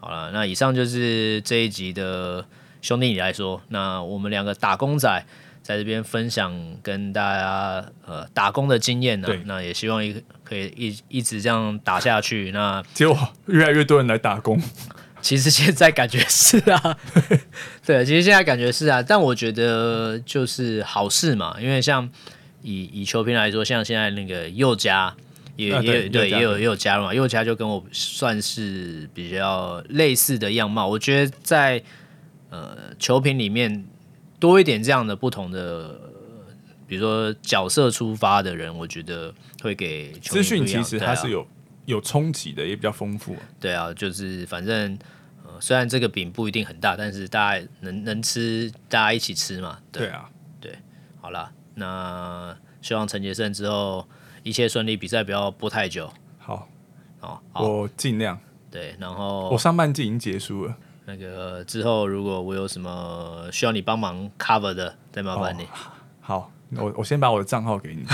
[0.00, 2.44] 好了，那以上就是这一集的
[2.80, 5.26] 兄弟你来说，那我们两个打工仔
[5.60, 12.52] 在这边分享跟大家呃打工的经验呢，那也希望一可以一一直这样打下去。
[12.52, 14.56] 那结果越来越多人来打工，
[15.20, 16.96] 其实现在感觉是啊，
[17.84, 22.08] 对，其实现在感觉是啊，但我觉得就是好事嘛，因为像
[22.62, 25.12] 以以球评来说，像现在那个佑家。
[25.58, 30.86] 也、啊、也对，也有也有加入嘛，佑嘉就跟我算是比较类似的样貌。
[30.86, 31.82] 我觉得在
[32.48, 33.84] 呃球评里面
[34.38, 36.00] 多一点这样的不同的，
[36.86, 41.46] 比如说角色出发的人，我觉得会给资讯其实它是有、啊、
[41.86, 43.34] 有冲击的，也比较丰富。
[43.58, 44.96] 对啊，就是反正
[45.44, 49.80] 呃虽然这个饼不一定很大，但是大家能能吃，大家一起吃嘛。
[49.90, 50.30] 对，对啊，
[50.60, 50.72] 对，
[51.20, 54.08] 好了，那希望陈杰胜之后。
[54.42, 56.10] 一切顺利，比赛不要播太久。
[56.38, 56.68] 好，
[57.20, 58.38] 好，我尽量。
[58.70, 60.74] 对，然后我上半季已经结束了。
[61.06, 65.62] 那个之后，如果我有什么需要你帮忙 cover 的，再麻烦你。
[65.62, 65.68] 哦、
[66.20, 68.04] 好，我我先把我的账号给你。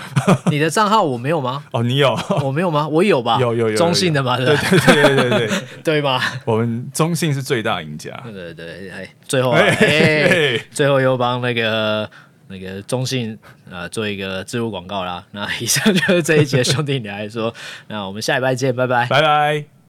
[0.50, 1.64] 你的账号我没有吗？
[1.70, 2.12] 哦，你有？
[2.42, 2.88] 我没有吗？
[2.88, 3.38] 我有吧？
[3.40, 4.36] 有有有，有，中性的吗？
[4.36, 6.20] 对对对对对对，对吗？
[6.44, 8.10] 我们中性是最大赢家。
[8.24, 12.10] 对对对，哎，最后、啊，哎、欸，最后又帮那个。
[12.50, 13.38] 那个中信
[13.70, 17.54] 呃做一个植入广告啦，那以上就是这一节兄弟你来说，
[17.88, 19.70] 那我们下礼拜见，拜拜，拜拜。